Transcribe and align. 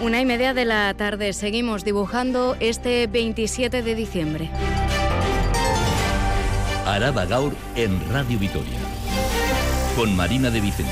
Una 0.00 0.18
y 0.18 0.24
media 0.24 0.54
de 0.54 0.64
la 0.64 0.94
tarde 0.94 1.34
seguimos 1.34 1.84
dibujando 1.84 2.56
este 2.58 3.06
27 3.06 3.82
de 3.82 3.94
diciembre. 3.94 4.50
Araba 6.86 7.26
Gaur 7.26 7.52
en 7.76 8.00
Radio 8.10 8.38
Vitoria. 8.38 8.78
Con 9.96 10.16
Marina 10.16 10.48
de 10.50 10.62
Vicente. 10.62 10.90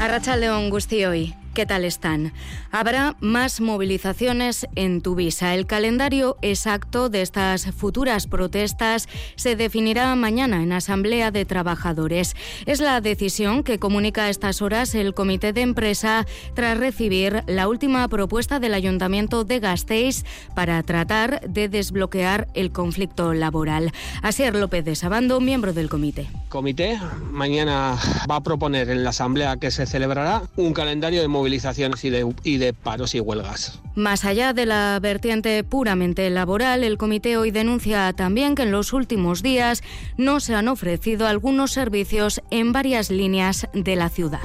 Arracha 0.00 0.34
León 0.36 0.68
hoy. 1.06 1.41
¿Qué 1.54 1.66
tal 1.66 1.84
están? 1.84 2.32
Habrá 2.70 3.14
más 3.20 3.60
movilizaciones 3.60 4.66
en 4.74 5.02
Tuvisa. 5.02 5.52
El 5.54 5.66
calendario 5.66 6.38
exacto 6.40 7.10
de 7.10 7.20
estas 7.20 7.66
futuras 7.72 8.26
protestas 8.26 9.06
se 9.36 9.54
definirá 9.54 10.14
mañana 10.14 10.62
en 10.62 10.72
Asamblea 10.72 11.30
de 11.30 11.44
Trabajadores. 11.44 12.36
Es 12.64 12.80
la 12.80 13.02
decisión 13.02 13.64
que 13.64 13.78
comunica 13.78 14.24
a 14.24 14.30
estas 14.30 14.62
horas 14.62 14.94
el 14.94 15.12
Comité 15.12 15.52
de 15.52 15.60
Empresa 15.60 16.26
tras 16.54 16.78
recibir 16.78 17.44
la 17.46 17.68
última 17.68 18.08
propuesta 18.08 18.58
del 18.58 18.72
Ayuntamiento 18.72 19.44
de 19.44 19.60
Gasteiz 19.60 20.24
para 20.54 20.82
tratar 20.82 21.42
de 21.46 21.68
desbloquear 21.68 22.48
el 22.54 22.72
conflicto 22.72 23.34
laboral. 23.34 23.92
Asier 24.22 24.54
López 24.54 24.86
de 24.86 24.94
Sabando, 24.94 25.38
miembro 25.38 25.74
del 25.74 25.90
comité. 25.90 26.30
Comité 26.48 26.98
mañana 27.30 27.98
va 28.30 28.36
a 28.36 28.42
proponer 28.42 28.88
en 28.88 29.04
la 29.04 29.10
Asamblea 29.10 29.58
que 29.58 29.70
se 29.70 29.84
celebrará 29.84 30.44
un 30.56 30.72
calendario 30.72 31.20
de 31.20 31.28
movilizaciones 31.28 31.41
movilizaciones 31.42 32.04
y 32.04 32.10
de, 32.10 32.32
y 32.44 32.58
de 32.58 32.72
paros 32.72 33.14
y 33.14 33.20
huelgas. 33.20 33.80
Más 33.94 34.24
allá 34.24 34.52
de 34.52 34.64
la 34.64 34.98
vertiente 35.02 35.64
puramente 35.64 36.30
laboral, 36.30 36.84
el 36.84 36.96
comité 36.96 37.36
hoy 37.36 37.50
denuncia 37.50 38.12
también 38.12 38.54
que 38.54 38.62
en 38.62 38.70
los 38.70 38.92
últimos 38.92 39.42
días 39.42 39.82
no 40.16 40.40
se 40.40 40.54
han 40.54 40.68
ofrecido 40.68 41.26
algunos 41.26 41.72
servicios 41.72 42.40
en 42.50 42.72
varias 42.72 43.10
líneas 43.10 43.66
de 43.74 43.96
la 43.96 44.08
ciudad. 44.08 44.40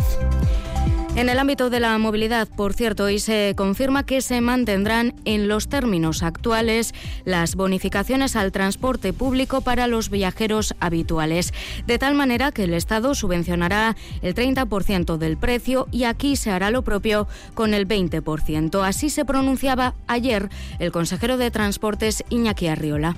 En 1.18 1.30
el 1.30 1.40
ámbito 1.40 1.72
de 1.72 1.80
la 1.80 1.98
movilidad, 1.98 2.48
por 2.48 2.76
cierto, 2.76 3.06
hoy 3.06 3.18
se 3.18 3.56
confirma 3.58 4.06
que 4.06 4.22
se 4.22 4.40
mantendrán 4.40 5.16
en 5.26 5.48
los 5.48 5.68
términos 5.68 6.22
actuales 6.22 6.94
las 7.26 7.56
bonificaciones 7.56 8.36
al 8.36 8.52
transporte 8.52 9.14
público 9.14 9.62
para 9.62 9.88
los 9.88 10.12
viajeros 10.12 10.76
habituales, 10.80 11.56
de 11.88 11.98
tal 11.98 12.14
manera 12.14 12.52
que 12.52 12.66
el 12.66 12.76
Estado 12.76 13.16
subvencionará 13.16 13.96
el 14.22 14.36
30% 14.36 15.18
del 15.18 15.38
precio 15.38 15.88
y 15.92 16.04
aquí 16.04 16.36
se 16.36 16.52
hará 16.52 16.70
lo 16.70 16.84
propio 16.84 17.28
con 17.56 17.74
el 17.74 17.88
20%. 17.88 18.88
Así 18.88 19.09
se 19.09 19.26
pronunciaba 19.26 19.96
ayer 20.06 20.50
el 20.78 20.92
consejero 20.92 21.38
de 21.38 21.50
Transportes 21.50 22.24
Iñaki 22.30 22.68
Arriola 22.68 23.16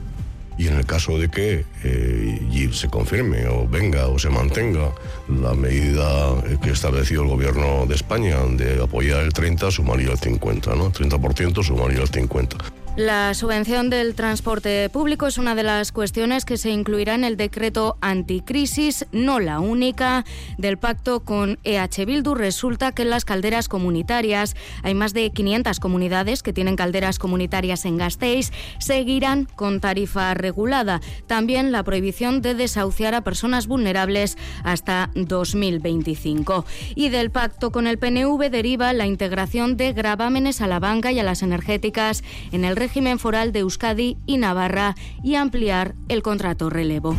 y 0.60 0.68
en 0.68 0.76
el 0.76 0.86
caso 0.86 1.18
de 1.18 1.30
que 1.30 1.66
eh, 1.86 2.70
se 2.74 2.90
confirme 2.90 3.48
o 3.48 3.66
venga 3.66 4.08
o 4.08 4.20
se 4.20 4.30
mantenga 4.30 4.92
la 5.30 5.54
medida 5.54 6.36
que 6.62 6.70
ha 6.70 6.74
establecido 6.74 7.24
el 7.24 7.30
gobierno 7.30 7.86
de 7.88 7.96
España 7.96 8.38
de 8.52 8.84
apoyar 8.84 9.22
el 9.22 9.32
30 9.32 9.72
sumaría 9.72 10.12
el 10.12 10.20
50, 10.20 10.76
¿no? 10.76 10.92
30% 10.92 11.64
sumaría 11.64 12.02
el 12.02 12.10
50. 12.10 12.58
La 13.00 13.34
subvención 13.34 13.90
del 13.90 14.14
transporte 14.14 14.90
público 14.90 15.26
es 15.26 15.38
una 15.38 15.56
de 15.56 15.64
las 15.64 15.94
cuestiones 15.94 16.44
que 16.44 16.58
se 16.58 16.70
incluirá 16.70 17.16
en 17.16 17.24
el 17.24 17.38
decreto 17.38 17.98
anticrisis, 18.02 19.06
no 19.14 19.40
la 19.40 19.62
única, 19.62 20.26
del 20.58 20.78
pacto 20.78 21.22
con 21.22 21.60
EH 21.64 22.06
Bildu. 22.06 22.36
Resulta 22.36 22.92
que 22.92 23.04
en 23.04 23.10
las 23.10 23.24
calderas 23.24 23.70
comunitarias, 23.70 24.58
hay 24.84 24.96
más 24.96 25.14
de 25.14 25.30
500 25.30 25.80
comunidades 25.80 26.44
que 26.44 26.52
tienen 26.52 26.76
calderas 26.76 27.20
comunitarias 27.20 27.86
en 27.86 27.96
Gasteiz, 27.96 28.52
seguirán 28.80 29.46
con 29.46 29.80
tarifa 29.80 30.34
regulada. 30.34 31.00
También 31.26 31.72
la 31.72 31.84
prohibición 31.84 32.42
de 32.42 32.54
desahuciar 32.54 33.16
a 33.16 33.22
personas 33.22 33.68
vulnerables 33.68 34.38
hasta 34.66 35.10
2025. 35.16 36.66
Y 36.96 37.08
del 37.08 37.32
pacto 37.32 37.72
con 37.72 37.88
el 37.88 37.98
PNV 37.98 38.50
deriva 38.50 38.92
la 38.92 39.08
integración 39.08 39.78
de 39.78 39.94
gravámenes 39.94 40.60
a 40.60 40.68
la 40.68 40.80
banca 40.80 41.14
y 41.14 41.20
a 41.20 41.24
las 41.24 41.44
energéticas 41.44 42.26
en 42.52 42.66
el 42.66 42.76
régimen 42.76 42.89
foral 43.20 43.52
de 43.52 43.60
Euskadi 43.60 44.18
y 44.26 44.38
Navarra 44.38 44.96
y 45.24 45.36
ampliar 45.36 45.96
el 46.08 46.22
contrato 46.22 46.70
relevo. 46.70 47.16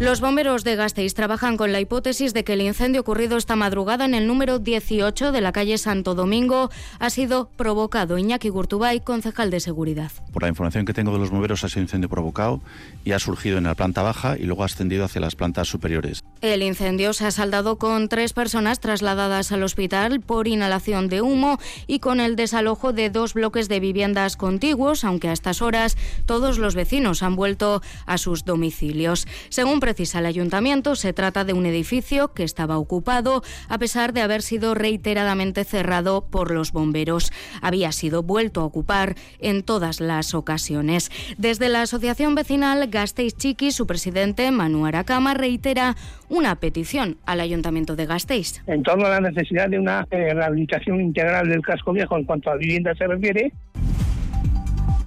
Los 0.00 0.22
bomberos 0.22 0.64
de 0.64 0.76
Gasteiz 0.76 1.12
trabajan 1.12 1.58
con 1.58 1.72
la 1.72 1.80
hipótesis 1.80 2.32
de 2.32 2.42
que 2.42 2.54
el 2.54 2.62
incendio 2.62 3.02
ocurrido 3.02 3.36
esta 3.36 3.54
madrugada 3.54 4.06
en 4.06 4.14
el 4.14 4.26
número 4.26 4.58
18 4.58 5.30
de 5.30 5.42
la 5.42 5.52
calle 5.52 5.76
Santo 5.76 6.14
Domingo 6.14 6.70
ha 6.98 7.10
sido 7.10 7.50
provocado. 7.50 8.16
Iñaki 8.16 8.48
Gurtubay, 8.48 9.00
concejal 9.00 9.50
de 9.50 9.60
seguridad. 9.60 10.10
Por 10.32 10.40
la 10.40 10.48
información 10.48 10.86
que 10.86 10.94
tengo 10.94 11.12
de 11.12 11.18
los 11.18 11.28
bomberos, 11.28 11.64
ha 11.64 11.68
sido 11.68 11.82
incendio 11.82 12.08
provocado 12.08 12.62
y 13.04 13.12
ha 13.12 13.18
surgido 13.18 13.58
en 13.58 13.64
la 13.64 13.74
planta 13.74 14.00
baja 14.00 14.38
y 14.38 14.44
luego 14.44 14.62
ha 14.62 14.66
ascendido 14.66 15.04
hacia 15.04 15.20
las 15.20 15.36
plantas 15.36 15.68
superiores. 15.68 16.22
El 16.40 16.62
incendio 16.62 17.12
se 17.12 17.26
ha 17.26 17.30
saldado 17.30 17.76
con 17.76 18.08
tres 18.08 18.32
personas 18.32 18.80
trasladadas 18.80 19.52
al 19.52 19.62
hospital 19.62 20.20
por 20.22 20.48
inhalación 20.48 21.10
de 21.10 21.20
humo 21.20 21.58
y 21.86 21.98
con 21.98 22.20
el 22.20 22.36
desalojo 22.36 22.94
de 22.94 23.10
dos 23.10 23.34
bloques 23.34 23.68
de 23.68 23.80
viviendas 23.80 24.38
contiguos, 24.38 25.04
aunque 25.04 25.28
a 25.28 25.32
estas 25.32 25.60
horas 25.60 25.98
todos 26.24 26.56
los 26.56 26.74
vecinos 26.74 27.22
han 27.22 27.36
vuelto 27.36 27.82
a 28.06 28.16
sus 28.16 28.46
domicilios. 28.46 29.26
Según 29.50 29.80
precisa 29.90 30.20
el 30.20 30.26
ayuntamiento, 30.26 30.94
se 30.94 31.12
trata 31.12 31.44
de 31.44 31.52
un 31.52 31.66
edificio 31.66 32.32
que 32.32 32.44
estaba 32.44 32.78
ocupado 32.78 33.42
a 33.68 33.76
pesar 33.76 34.12
de 34.12 34.20
haber 34.20 34.40
sido 34.40 34.76
reiteradamente 34.76 35.64
cerrado 35.64 36.30
por 36.30 36.52
los 36.52 36.70
bomberos. 36.70 37.32
Había 37.60 37.90
sido 37.90 38.22
vuelto 38.22 38.60
a 38.60 38.64
ocupar 38.66 39.16
en 39.40 39.64
todas 39.64 40.00
las 40.00 40.32
ocasiones. 40.32 41.10
Desde 41.38 41.68
la 41.68 41.82
asociación 41.82 42.36
vecinal 42.36 42.86
Gasteiz 42.88 43.36
Chiqui, 43.36 43.72
su 43.72 43.88
presidente 43.88 44.48
Manu 44.52 44.86
Aracama 44.86 45.34
reitera 45.34 45.96
una 46.28 46.54
petición 46.60 47.16
al 47.26 47.40
Ayuntamiento 47.40 47.96
de 47.96 48.06
Gasteiz. 48.06 48.62
En 48.68 48.84
torno 48.84 49.06
a 49.06 49.10
la 49.10 49.20
necesidad 49.20 49.68
de 49.68 49.80
una 49.80 50.06
eh, 50.12 50.32
rehabilitación 50.32 51.00
integral 51.00 51.48
del 51.48 51.62
casco 51.62 51.92
viejo 51.92 52.16
en 52.16 52.22
cuanto 52.22 52.48
a 52.48 52.54
vivienda 52.54 52.94
se 52.94 53.08
refiere, 53.08 53.52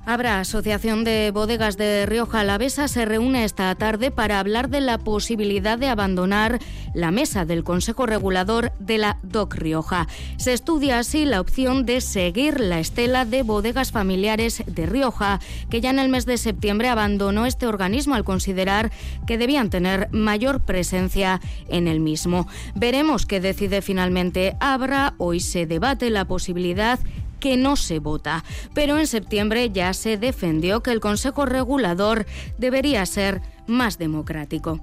Habrá 0.05 0.41
Asociación 0.41 1.05
de 1.05 1.31
Bodegas 1.31 1.77
de 1.77 2.05
Rioja 2.05 2.41
Alavesa 2.41 2.89
se 2.89 3.05
reúne 3.05 3.45
esta 3.45 3.73
tarde 3.75 4.11
para 4.11 4.41
hablar 4.41 4.69
de 4.69 4.81
la 4.81 4.97
posibilidad 4.97 5.77
de 5.77 5.87
abandonar 5.87 6.59
la 6.93 7.09
mesa 7.09 7.45
del 7.45 7.63
Consejo 7.63 8.05
Regulador 8.05 8.73
de 8.79 8.97
la 8.97 9.17
DOC 9.23 9.55
Rioja. 9.55 10.09
Se 10.35 10.51
estudia 10.51 10.99
así 10.99 11.23
la 11.23 11.39
opción 11.39 11.85
de 11.85 12.01
seguir 12.01 12.59
la 12.59 12.81
estela 12.81 13.23
de 13.23 13.43
bodegas 13.43 13.93
familiares 13.93 14.63
de 14.67 14.85
Rioja, 14.87 15.39
que 15.69 15.79
ya 15.79 15.91
en 15.91 15.99
el 15.99 16.09
mes 16.09 16.25
de 16.25 16.37
septiembre 16.37 16.89
abandonó 16.89 17.45
este 17.45 17.65
organismo 17.65 18.15
al 18.15 18.25
considerar 18.25 18.91
que 19.25 19.37
debían 19.37 19.69
tener 19.69 20.09
mayor 20.11 20.65
presencia 20.65 21.39
en 21.69 21.87
el 21.87 22.01
mismo. 22.01 22.45
Veremos 22.75 23.25
qué 23.25 23.39
decide 23.39 23.81
finalmente 23.81 24.57
Abra. 24.59 25.13
Hoy 25.17 25.39
se 25.39 25.65
debate 25.65 26.09
la 26.09 26.25
posibilidad 26.25 26.99
que 27.43 27.57
no 27.57 27.75
se 27.75 27.99
vota. 27.99 28.45
Pero 28.73 28.97
en 28.97 29.05
septiembre 29.05 29.69
ya 29.69 29.93
se 29.93 30.17
defendió 30.17 30.81
que 30.81 30.91
el 30.91 31.01
Consejo 31.01 31.45
Regulador 31.45 32.25
debería 32.57 33.05
ser 33.05 33.41
más 33.67 33.97
democrático. 33.97 34.79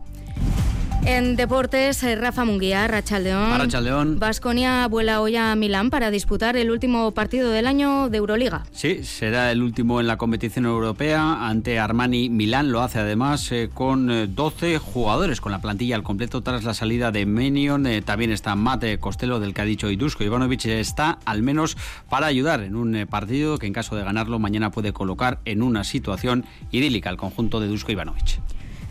En 1.07 1.35
deportes, 1.35 2.03
eh, 2.03 2.15
Rafa 2.15 2.45
Munguía, 2.45 2.87
Rachaldeón. 2.87 3.59
Rachaldeón. 3.59 4.19
Vasconia 4.19 4.87
vuela 4.87 5.23
hoy 5.23 5.35
a 5.35 5.57
Milán 5.57 5.89
para 5.89 6.11
disputar 6.11 6.59
el 6.59 6.71
último 6.71 7.13
partido 7.13 7.51
del 7.51 7.67
año 7.67 8.11
de 8.11 8.19
Euroliga. 8.19 8.65
Sí, 8.71 9.03
será 9.03 9.51
el 9.51 9.63
último 9.63 10.01
en 10.01 10.07
la 10.07 10.19
competición 10.19 10.67
europea 10.67 11.49
ante 11.49 11.79
Armani 11.79 12.29
Milán. 12.29 12.71
Lo 12.71 12.83
hace 12.83 12.99
además 12.99 13.51
eh, 13.51 13.71
con 13.73 14.35
12 14.35 14.75
eh, 14.75 14.79
jugadores, 14.79 15.41
con 15.41 15.53
la 15.53 15.63
plantilla 15.63 15.97
al 15.97 16.03
completo 16.03 16.43
tras 16.43 16.65
la 16.65 16.75
salida 16.75 17.11
de 17.11 17.25
Menion. 17.25 17.89
también 18.05 18.31
está 18.31 18.55
Mate 18.55 18.99
Costello, 18.99 19.41
del 19.41 19.55
que 19.55 19.63
ha 19.63 19.65
dicho 19.65 19.91
Idusko. 19.91 20.23
Ivanovic 20.23 20.67
está 20.67 21.19
al 21.25 21.43
menos 21.43 21.79
para 22.11 22.27
ayudar 22.27 22.61
en 22.61 22.77
un 22.77 23.07
partido 23.09 23.57
que 23.57 23.67
en 23.67 23.73
caso 23.73 23.97
de 23.97 24.05
ganarlo 24.05 24.39
mañana 24.39 24.71
puede 24.71 24.93
colocar 24.93 25.39
en 25.47 25.63
una 25.63 25.83
situación 25.83 26.45
idílica 26.71 27.09
al 27.09 27.17
conjunto 27.17 27.59
de 27.59 27.69
Dusko 27.69 27.91
Ivanovic. 27.91 28.41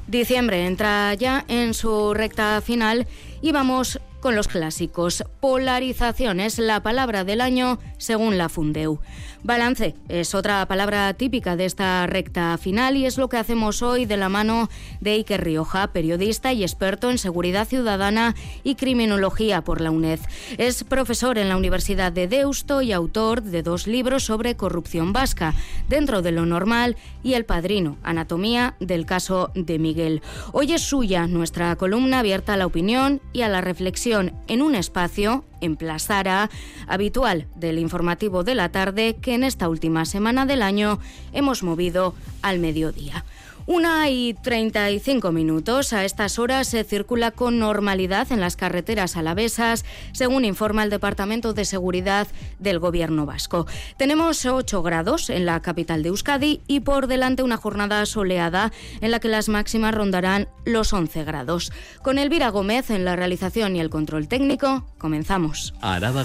Diciembre 0.09 0.65
entra 0.65 1.13
ya 1.13 1.45
en 1.47 1.75
su 1.75 2.15
recta 2.15 2.61
final 2.61 3.05
y 3.43 3.51
vamos 3.51 3.99
con 4.19 4.35
los 4.35 4.47
clásicos. 4.47 5.23
Polarización 5.39 6.39
es 6.39 6.57
la 6.57 6.81
palabra 6.81 7.23
del 7.23 7.41
año 7.41 7.77
según 7.99 8.39
la 8.39 8.49
Fundeu. 8.49 8.99
Balance 9.43 9.95
es 10.09 10.35
otra 10.35 10.65
palabra 10.67 11.13
típica 11.13 11.55
de 11.55 11.65
esta 11.65 12.05
recta 12.07 12.57
final 12.57 12.97
y 12.97 13.05
es 13.05 13.17
lo 13.17 13.29
que 13.29 13.37
hacemos 13.37 13.81
hoy 13.81 14.05
de 14.05 14.17
la 14.17 14.27
mano 14.27 14.69
de 14.99 15.11
Iker 15.11 15.43
Rioja, 15.43 15.93
periodista 15.93 16.51
y 16.51 16.63
experto 16.63 17.09
en 17.09 17.17
seguridad 17.17 17.65
ciudadana 17.65 18.35
y 18.63 18.75
criminología 18.75 19.61
por 19.61 19.79
la 19.79 19.91
UNED. 19.91 20.19
Es 20.57 20.83
profesor 20.83 21.37
en 21.37 21.47
la 21.47 21.55
Universidad 21.55 22.11
de 22.11 22.27
Deusto 22.27 22.81
y 22.81 22.91
autor 22.91 23.41
de 23.41 23.63
dos 23.63 23.87
libros 23.87 24.23
sobre 24.23 24.55
corrupción 24.55 25.13
vasca, 25.13 25.53
Dentro 25.87 26.21
de 26.21 26.31
lo 26.31 26.45
normal 26.45 26.97
y 27.23 27.33
El 27.33 27.45
Padrino, 27.45 27.97
Anatomía 28.03 28.75
del 28.79 29.05
caso 29.05 29.51
de 29.55 29.79
Miguel. 29.79 30.21
Hoy 30.51 30.73
es 30.73 30.81
suya 30.81 31.27
nuestra 31.27 31.75
columna 31.77 32.19
abierta 32.19 32.53
a 32.53 32.57
la 32.57 32.65
opinión 32.65 33.21
y 33.33 33.41
a 33.41 33.49
la 33.49 33.61
reflexión 33.61 34.33
en 34.47 34.61
un 34.61 34.75
espacio 34.75 35.45
en 35.61 35.75
Plazara, 35.75 36.49
habitual 36.87 37.47
del 37.55 37.79
informativo 37.79 38.43
de 38.43 38.55
la 38.55 38.69
tarde 38.69 39.17
que 39.21 39.33
en 39.33 39.43
esta 39.43 39.69
última 39.69 40.05
semana 40.05 40.45
del 40.45 40.61
año 40.61 40.99
hemos 41.33 41.63
movido 41.63 42.15
al 42.41 42.59
mediodía. 42.59 43.25
Una 43.71 44.09
y 44.09 44.33
35 44.33 45.31
minutos. 45.31 45.93
A 45.93 46.03
estas 46.03 46.39
horas 46.39 46.69
se 46.69 46.83
circula 46.83 47.29
con 47.29 47.59
normalidad 47.59 48.31
en 48.31 48.39
las 48.39 48.55
carreteras 48.55 49.15
alavesas, 49.15 49.85
según 50.11 50.43
informa 50.43 50.83
el 50.83 50.89
Departamento 50.89 51.53
de 51.53 51.65
Seguridad 51.65 52.27
del 52.57 52.79
Gobierno 52.79 53.27
vasco. 53.27 53.67
Tenemos 53.95 54.43
8 54.47 54.81
grados 54.81 55.29
en 55.29 55.45
la 55.45 55.61
capital 55.61 56.01
de 56.01 56.09
Euskadi 56.09 56.61
y 56.65 56.79
por 56.79 57.05
delante 57.05 57.43
una 57.43 57.57
jornada 57.57 58.03
soleada 58.07 58.71
en 59.01 59.11
la 59.11 59.19
que 59.19 59.27
las 59.27 59.49
máximas 59.49 59.93
rondarán 59.93 60.47
los 60.65 60.91
11 60.91 61.23
grados. 61.23 61.71
Con 62.01 62.17
Elvira 62.17 62.49
Gómez 62.49 62.89
en 62.89 63.05
la 63.05 63.15
realización 63.15 63.75
y 63.75 63.81
el 63.81 63.91
control 63.91 64.27
técnico, 64.27 64.83
comenzamos. 64.97 65.75
Araba 65.79 66.23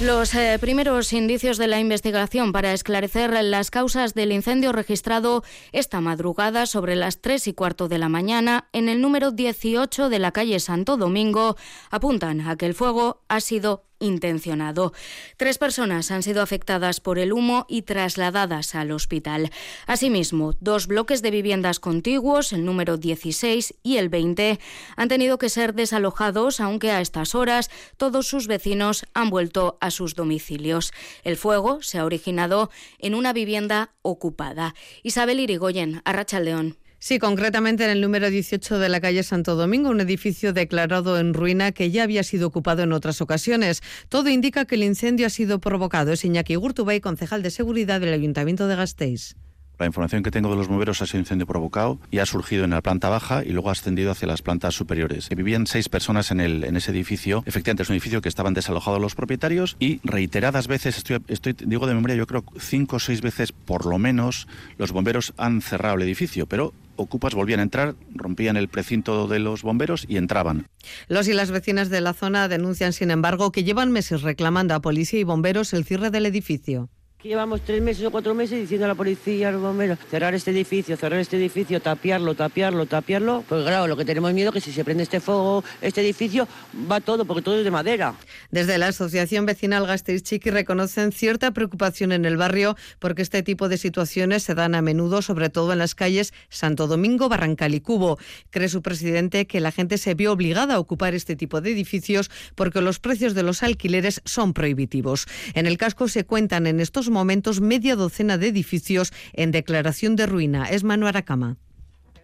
Los 0.00 0.32
eh, 0.36 0.56
primeros 0.60 1.12
indicios 1.12 1.58
de 1.58 1.66
la 1.66 1.80
investigación 1.80 2.52
para 2.52 2.72
esclarecer 2.72 3.32
las 3.42 3.72
causas 3.72 4.14
del 4.14 4.30
incendio 4.30 4.70
registrado 4.70 5.42
esta 5.72 6.00
madrugada 6.00 6.66
sobre 6.66 6.94
las 6.94 7.20
3 7.20 7.48
y 7.48 7.52
cuarto 7.52 7.88
de 7.88 7.98
la 7.98 8.08
mañana 8.08 8.68
en 8.72 8.88
el 8.88 9.00
número 9.00 9.32
18 9.32 10.08
de 10.08 10.18
la 10.20 10.30
calle 10.30 10.60
Santo 10.60 10.96
Domingo 10.96 11.56
apuntan 11.90 12.42
a 12.42 12.54
que 12.54 12.66
el 12.66 12.74
fuego 12.74 13.24
ha 13.26 13.40
sido 13.40 13.87
intencionado. 14.00 14.92
Tres 15.36 15.58
personas 15.58 16.10
han 16.10 16.22
sido 16.22 16.42
afectadas 16.42 17.00
por 17.00 17.18
el 17.18 17.32
humo 17.32 17.66
y 17.68 17.82
trasladadas 17.82 18.74
al 18.74 18.90
hospital. 18.90 19.50
Asimismo, 19.86 20.54
dos 20.60 20.86
bloques 20.86 21.22
de 21.22 21.30
viviendas 21.30 21.80
contiguos, 21.80 22.52
el 22.52 22.64
número 22.64 22.96
16 22.96 23.74
y 23.82 23.96
el 23.96 24.08
20, 24.08 24.58
han 24.96 25.08
tenido 25.08 25.38
que 25.38 25.48
ser 25.48 25.74
desalojados, 25.74 26.60
aunque 26.60 26.90
a 26.90 27.00
estas 27.00 27.34
horas 27.34 27.70
todos 27.96 28.26
sus 28.26 28.46
vecinos 28.46 29.06
han 29.14 29.30
vuelto 29.30 29.78
a 29.80 29.90
sus 29.90 30.14
domicilios. 30.14 30.92
El 31.24 31.36
fuego 31.36 31.82
se 31.82 31.98
ha 31.98 32.04
originado 32.04 32.70
en 32.98 33.14
una 33.14 33.32
vivienda 33.32 33.92
ocupada. 34.02 34.74
Isabel 35.02 35.40
Irigoyen, 35.40 36.02
Arrachaldeón. 36.04 36.76
Sí, 37.00 37.20
concretamente 37.20 37.84
en 37.84 37.90
el 37.90 38.00
número 38.00 38.28
18 38.28 38.80
de 38.80 38.88
la 38.88 39.00
calle 39.00 39.22
Santo 39.22 39.54
Domingo, 39.54 39.90
un 39.90 40.00
edificio 40.00 40.52
declarado 40.52 41.18
en 41.18 41.32
ruina 41.32 41.70
que 41.70 41.92
ya 41.92 42.02
había 42.02 42.24
sido 42.24 42.48
ocupado 42.48 42.82
en 42.82 42.92
otras 42.92 43.20
ocasiones. 43.20 43.82
Todo 44.08 44.30
indica 44.30 44.64
que 44.64 44.74
el 44.74 44.82
incendio 44.82 45.26
ha 45.28 45.30
sido 45.30 45.60
provocado. 45.60 46.12
Es 46.12 46.24
Iñaki 46.24 46.56
Gurtubay, 46.56 47.00
concejal 47.00 47.42
de 47.42 47.50
seguridad 47.50 48.00
del 48.00 48.14
Ayuntamiento 48.14 48.66
de 48.66 48.74
Gasteiz. 48.74 49.36
La 49.78 49.86
información 49.86 50.24
que 50.24 50.32
tengo 50.32 50.50
de 50.50 50.56
los 50.56 50.66
bomberos 50.66 51.00
ha 51.02 51.06
sido 51.06 51.20
incendio 51.20 51.46
provocado 51.46 52.00
y 52.10 52.18
ha 52.18 52.26
surgido 52.26 52.64
en 52.64 52.70
la 52.70 52.82
planta 52.82 53.08
baja 53.08 53.44
y 53.44 53.50
luego 53.50 53.68
ha 53.68 53.72
ascendido 53.72 54.10
hacia 54.10 54.26
las 54.26 54.42
plantas 54.42 54.74
superiores. 54.74 55.28
Vivían 55.28 55.68
seis 55.68 55.88
personas 55.88 56.32
en, 56.32 56.40
el, 56.40 56.64
en 56.64 56.74
ese 56.74 56.90
edificio. 56.90 57.44
Efectivamente, 57.46 57.84
es 57.84 57.88
un 57.88 57.94
edificio 57.94 58.20
que 58.20 58.28
estaban 58.28 58.54
desalojados 58.54 59.00
los 59.00 59.14
propietarios 59.14 59.76
y 59.78 60.00
reiteradas 60.02 60.66
veces, 60.66 61.04
estoy 61.28 61.52
digo 61.52 61.86
de 61.86 61.94
memoria, 61.94 62.16
yo 62.16 62.26
creo 62.26 62.42
cinco 62.58 62.96
o 62.96 62.98
seis 62.98 63.20
veces 63.22 63.52
por 63.52 63.86
lo 63.86 63.98
menos, 63.98 64.48
los 64.78 64.90
bomberos 64.90 65.32
han 65.36 65.62
cerrado 65.62 65.94
el 65.94 66.02
edificio, 66.02 66.46
pero 66.46 66.74
ocupas 66.98 67.34
volvían 67.34 67.60
a 67.60 67.62
entrar, 67.62 67.94
rompían 68.14 68.56
el 68.56 68.68
precinto 68.68 69.26
de 69.26 69.38
los 69.38 69.62
bomberos 69.62 70.04
y 70.06 70.18
entraban. 70.18 70.66
Los 71.08 71.28
y 71.28 71.32
las 71.32 71.50
vecinas 71.50 71.88
de 71.88 72.02
la 72.02 72.12
zona 72.12 72.48
denuncian, 72.48 72.92
sin 72.92 73.10
embargo, 73.10 73.52
que 73.52 73.64
llevan 73.64 73.90
meses 73.92 74.22
reclamando 74.22 74.74
a 74.74 74.80
policía 74.80 75.20
y 75.20 75.24
bomberos 75.24 75.72
el 75.72 75.84
cierre 75.84 76.10
del 76.10 76.26
edificio. 76.26 76.90
Llevamos 77.24 77.62
tres 77.62 77.82
meses 77.82 78.06
o 78.06 78.12
cuatro 78.12 78.32
meses 78.32 78.60
diciendo 78.60 78.84
a 78.84 78.88
la 78.88 78.94
policía, 78.94 79.48
a 79.48 79.50
los 79.50 79.60
bomberos, 79.60 79.98
cerrar 80.08 80.36
este 80.36 80.52
edificio, 80.52 80.96
cerrar 80.96 81.18
este 81.18 81.36
edificio, 81.36 81.80
tapiarlo, 81.80 82.36
tapiarlo, 82.36 82.86
tapiarlo. 82.86 83.42
Pues 83.48 83.64
claro, 83.64 83.88
lo 83.88 83.96
que 83.96 84.04
tenemos 84.04 84.32
miedo 84.32 84.50
es 84.50 84.54
que 84.54 84.60
si 84.60 84.70
se 84.70 84.84
prende 84.84 85.02
este 85.02 85.18
fuego, 85.18 85.64
este 85.80 86.00
edificio, 86.00 86.46
va 86.88 87.00
todo, 87.00 87.24
porque 87.24 87.42
todo 87.42 87.58
es 87.58 87.64
de 87.64 87.72
madera. 87.72 88.14
Desde 88.52 88.78
la 88.78 88.86
Asociación 88.86 89.46
Vecinal 89.46 89.84
Gasteiz 89.84 90.22
Chiqui 90.22 90.50
reconocen 90.50 91.10
cierta 91.10 91.50
preocupación 91.50 92.12
en 92.12 92.24
el 92.24 92.36
barrio 92.36 92.76
porque 93.00 93.22
este 93.22 93.42
tipo 93.42 93.68
de 93.68 93.78
situaciones 93.78 94.44
se 94.44 94.54
dan 94.54 94.76
a 94.76 94.80
menudo, 94.80 95.20
sobre 95.20 95.50
todo 95.50 95.72
en 95.72 95.80
las 95.80 95.96
calles 95.96 96.32
Santo 96.50 96.86
Domingo, 96.86 97.28
Barrancal 97.28 97.74
y 97.74 97.80
Cubo. 97.80 98.20
Cree 98.50 98.68
su 98.68 98.80
presidente 98.80 99.48
que 99.48 99.58
la 99.58 99.72
gente 99.72 99.98
se 99.98 100.14
vio 100.14 100.30
obligada 100.30 100.74
a 100.74 100.78
ocupar 100.78 101.16
este 101.16 101.34
tipo 101.34 101.60
de 101.60 101.72
edificios 101.72 102.30
porque 102.54 102.80
los 102.80 103.00
precios 103.00 103.34
de 103.34 103.42
los 103.42 103.64
alquileres 103.64 104.22
son 104.24 104.52
prohibitivos. 104.52 105.26
En 105.54 105.66
el 105.66 105.78
casco 105.78 106.06
se 106.06 106.22
cuentan 106.22 106.68
en 106.68 106.78
estos 106.78 107.07
momentos 107.10 107.60
media 107.60 107.96
docena 107.96 108.38
de 108.38 108.48
edificios 108.48 109.12
en 109.32 109.50
declaración 109.50 110.16
de 110.16 110.26
ruina. 110.26 110.66
Es 110.66 110.84
Manu 110.84 111.06
Aracama 111.06 111.56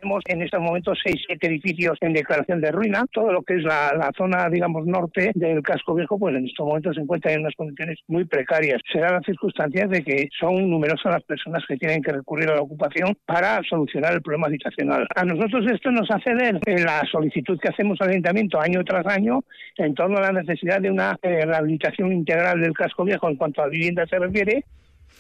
tenemos 0.04 0.22
en 0.26 0.42
estos 0.42 0.60
momentos 0.60 0.98
seis, 1.02 1.16
siete 1.26 1.46
edificios 1.46 1.96
en 2.02 2.12
declaración 2.12 2.60
de 2.60 2.70
ruina. 2.70 3.04
Todo 3.10 3.32
lo 3.32 3.42
que 3.42 3.54
es 3.54 3.62
la, 3.62 4.10
zona, 4.16 4.48
digamos, 4.50 4.86
norte 4.86 5.32
del 5.34 5.62
casco 5.62 5.94
viejo, 5.94 6.18
pues 6.18 6.36
en 6.36 6.44
estos 6.44 6.66
momentos 6.66 6.94
se 6.94 7.00
encuentra 7.00 7.32
en 7.32 7.40
unas 7.40 7.54
condiciones 7.54 7.98
muy 8.08 8.24
precarias. 8.26 8.80
Será 8.92 9.12
la 9.12 9.20
circunstancia 9.20 9.86
de 9.86 10.02
que 10.02 10.28
son 10.38 10.68
numerosas 10.68 11.12
las 11.12 11.22
personas 11.22 11.64
que 11.66 11.76
tienen 11.76 12.02
que 12.02 12.12
recurrir 12.12 12.50
a 12.50 12.56
la 12.56 12.60
ocupación 12.60 13.16
para 13.24 13.62
solucionar 13.62 14.12
el 14.12 14.22
problema 14.22 14.48
habitacional. 14.48 15.06
A 15.14 15.24
nosotros 15.24 15.64
esto 15.72 15.90
nos 15.90 16.10
hace 16.10 16.34
ver 16.34 16.60
la 16.84 17.02
solicitud 17.10 17.58
que 17.58 17.68
hacemos 17.68 17.98
al 18.00 18.10
ayuntamiento 18.10 18.60
año 18.60 18.84
tras 18.84 19.06
año 19.06 19.40
en 19.78 19.94
torno 19.94 20.18
a 20.18 20.32
la 20.32 20.32
necesidad 20.32 20.80
de 20.80 20.90
una 20.90 21.16
eh, 21.22 21.46
rehabilitación 21.46 22.12
integral 22.12 22.60
del 22.60 22.74
casco 22.74 23.04
viejo 23.04 23.28
en 23.28 23.36
cuanto 23.36 23.62
a 23.62 23.68
vivienda 23.68 24.06
se 24.06 24.18
refiere 24.18 24.64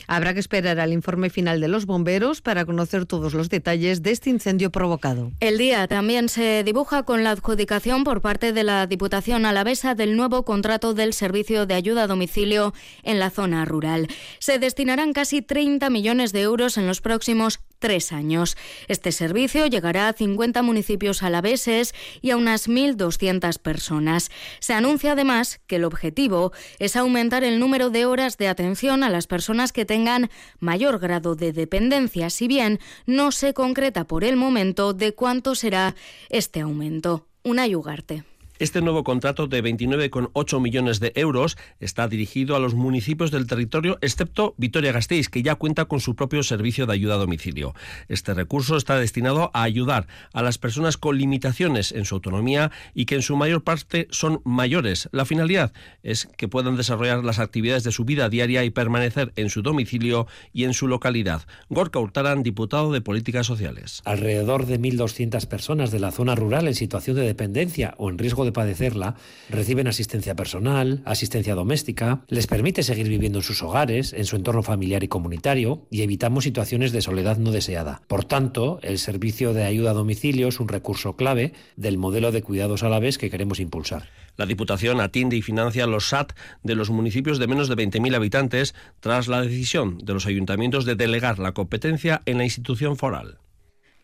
Habrá 0.06 0.34
que 0.34 0.40
esperar 0.40 0.80
al 0.80 0.92
informe 0.92 1.30
final 1.30 1.60
de 1.60 1.68
los 1.68 1.86
bomberos 1.86 2.40
para 2.40 2.64
conocer 2.64 3.06
todos 3.06 3.34
los 3.34 3.48
detalles 3.48 4.02
de 4.02 4.10
este 4.10 4.30
incendio 4.30 4.70
provocado. 4.70 5.32
El 5.40 5.58
día 5.58 5.86
también 5.88 6.28
se 6.28 6.62
dibuja 6.64 7.04
con 7.04 7.24
la 7.24 7.30
adjudicación 7.30 8.04
por 8.04 8.20
parte 8.20 8.52
de 8.52 8.64
la 8.64 8.86
Diputación 8.86 9.46
Alavesa 9.46 9.94
del 9.94 10.16
nuevo 10.16 10.44
contrato 10.44 10.94
del 10.94 11.12
servicio 11.12 11.66
de 11.66 11.74
ayuda 11.74 12.04
a 12.04 12.06
domicilio 12.06 12.74
en 13.02 13.18
la 13.18 13.30
zona 13.30 13.64
rural. 13.64 14.08
Se 14.38 14.58
destinarán 14.58 15.12
casi 15.12 15.42
30 15.42 15.90
millones 15.90 16.32
de 16.32 16.42
euros 16.42 16.76
en 16.76 16.86
los 16.86 17.00
próximos 17.00 17.60
tres 17.84 18.12
años. 18.12 18.56
Este 18.88 19.12
servicio 19.12 19.66
llegará 19.66 20.08
a 20.08 20.14
50 20.14 20.62
municipios 20.62 21.22
alaveses 21.22 21.94
y 22.22 22.30
a 22.30 22.38
unas 22.38 22.66
1.200 22.66 23.58
personas. 23.58 24.30
Se 24.58 24.72
anuncia 24.72 25.12
además 25.12 25.60
que 25.66 25.76
el 25.76 25.84
objetivo 25.84 26.52
es 26.78 26.96
aumentar 26.96 27.44
el 27.44 27.60
número 27.60 27.90
de 27.90 28.06
horas 28.06 28.38
de 28.38 28.48
atención 28.48 29.04
a 29.04 29.10
las 29.10 29.26
personas 29.26 29.70
que 29.70 29.84
tengan 29.84 30.30
mayor 30.60 30.98
grado 30.98 31.34
de 31.34 31.52
dependencia, 31.52 32.30
si 32.30 32.48
bien 32.48 32.80
no 33.04 33.32
se 33.32 33.52
concreta 33.52 34.04
por 34.04 34.24
el 34.24 34.36
momento 34.36 34.94
de 34.94 35.12
cuánto 35.12 35.54
será 35.54 35.94
este 36.30 36.62
aumento. 36.62 37.26
Una 37.42 37.66
yugarte. 37.66 38.24
Este 38.60 38.80
nuevo 38.80 39.02
contrato 39.02 39.48
de 39.48 39.64
29,8 39.64 40.60
millones 40.60 41.00
de 41.00 41.10
euros 41.16 41.58
está 41.80 42.06
dirigido 42.06 42.54
a 42.54 42.60
los 42.60 42.74
municipios 42.74 43.32
del 43.32 43.48
territorio, 43.48 43.98
excepto 44.00 44.54
Vitoria-Gasteiz, 44.58 45.28
que 45.28 45.42
ya 45.42 45.56
cuenta 45.56 45.86
con 45.86 45.98
su 45.98 46.14
propio 46.14 46.44
servicio 46.44 46.86
de 46.86 46.92
ayuda 46.92 47.14
a 47.14 47.18
domicilio. 47.18 47.74
Este 48.06 48.32
recurso 48.32 48.76
está 48.76 48.96
destinado 48.96 49.50
a 49.54 49.64
ayudar 49.64 50.06
a 50.32 50.40
las 50.40 50.58
personas 50.58 50.96
con 50.96 51.18
limitaciones 51.18 51.90
en 51.90 52.04
su 52.04 52.14
autonomía 52.14 52.70
y 52.94 53.06
que 53.06 53.16
en 53.16 53.22
su 53.22 53.34
mayor 53.34 53.64
parte 53.64 54.06
son 54.12 54.40
mayores. 54.44 55.08
La 55.10 55.24
finalidad 55.24 55.72
es 56.04 56.28
que 56.36 56.46
puedan 56.46 56.76
desarrollar 56.76 57.24
las 57.24 57.40
actividades 57.40 57.82
de 57.82 57.90
su 57.90 58.04
vida 58.04 58.28
diaria 58.28 58.62
y 58.62 58.70
permanecer 58.70 59.32
en 59.34 59.50
su 59.50 59.62
domicilio 59.62 60.28
y 60.52 60.62
en 60.62 60.74
su 60.74 60.86
localidad. 60.86 61.42
Gorka 61.70 61.98
Hurtaran, 61.98 62.44
diputado 62.44 62.92
de 62.92 63.00
Políticas 63.00 63.48
Sociales. 63.48 64.00
Alrededor 64.04 64.66
de 64.66 64.78
1.200 64.78 65.44
personas 65.48 65.90
de 65.90 65.98
la 65.98 66.12
zona 66.12 66.36
rural 66.36 66.68
en 66.68 66.76
situación 66.76 67.16
de 67.16 67.22
dependencia 67.22 67.94
o 67.98 68.10
en 68.10 68.18
riesgo 68.18 68.43
de 68.44 68.52
padecerla, 68.52 69.16
reciben 69.48 69.88
asistencia 69.88 70.34
personal, 70.34 71.02
asistencia 71.04 71.54
doméstica, 71.54 72.24
les 72.28 72.46
permite 72.46 72.82
seguir 72.82 73.08
viviendo 73.08 73.38
en 73.38 73.44
sus 73.44 73.62
hogares, 73.62 74.12
en 74.12 74.24
su 74.24 74.36
entorno 74.36 74.62
familiar 74.62 75.04
y 75.04 75.08
comunitario, 75.08 75.86
y 75.90 76.02
evitamos 76.02 76.44
situaciones 76.44 76.92
de 76.92 77.02
soledad 77.02 77.38
no 77.38 77.50
deseada. 77.50 78.02
Por 78.08 78.24
tanto, 78.24 78.78
el 78.82 78.98
servicio 78.98 79.52
de 79.52 79.64
ayuda 79.64 79.90
a 79.90 79.94
domicilio 79.94 80.48
es 80.48 80.60
un 80.60 80.68
recurso 80.68 81.16
clave 81.16 81.52
del 81.76 81.98
modelo 81.98 82.32
de 82.32 82.42
cuidados 82.42 82.82
a 82.82 82.88
la 82.88 82.98
vez 82.98 83.18
que 83.18 83.30
queremos 83.30 83.60
impulsar. 83.60 84.08
La 84.36 84.46
Diputación 84.46 85.00
atiende 85.00 85.36
y 85.36 85.42
financia 85.42 85.86
los 85.86 86.08
SAT 86.08 86.32
de 86.62 86.74
los 86.74 86.90
municipios 86.90 87.38
de 87.38 87.46
menos 87.46 87.68
de 87.68 87.76
20.000 87.76 88.16
habitantes 88.16 88.74
tras 89.00 89.28
la 89.28 89.40
decisión 89.40 89.98
de 89.98 90.12
los 90.12 90.26
ayuntamientos 90.26 90.84
de 90.84 90.96
delegar 90.96 91.38
la 91.38 91.52
competencia 91.52 92.20
en 92.26 92.38
la 92.38 92.44
institución 92.44 92.96
foral. 92.96 93.38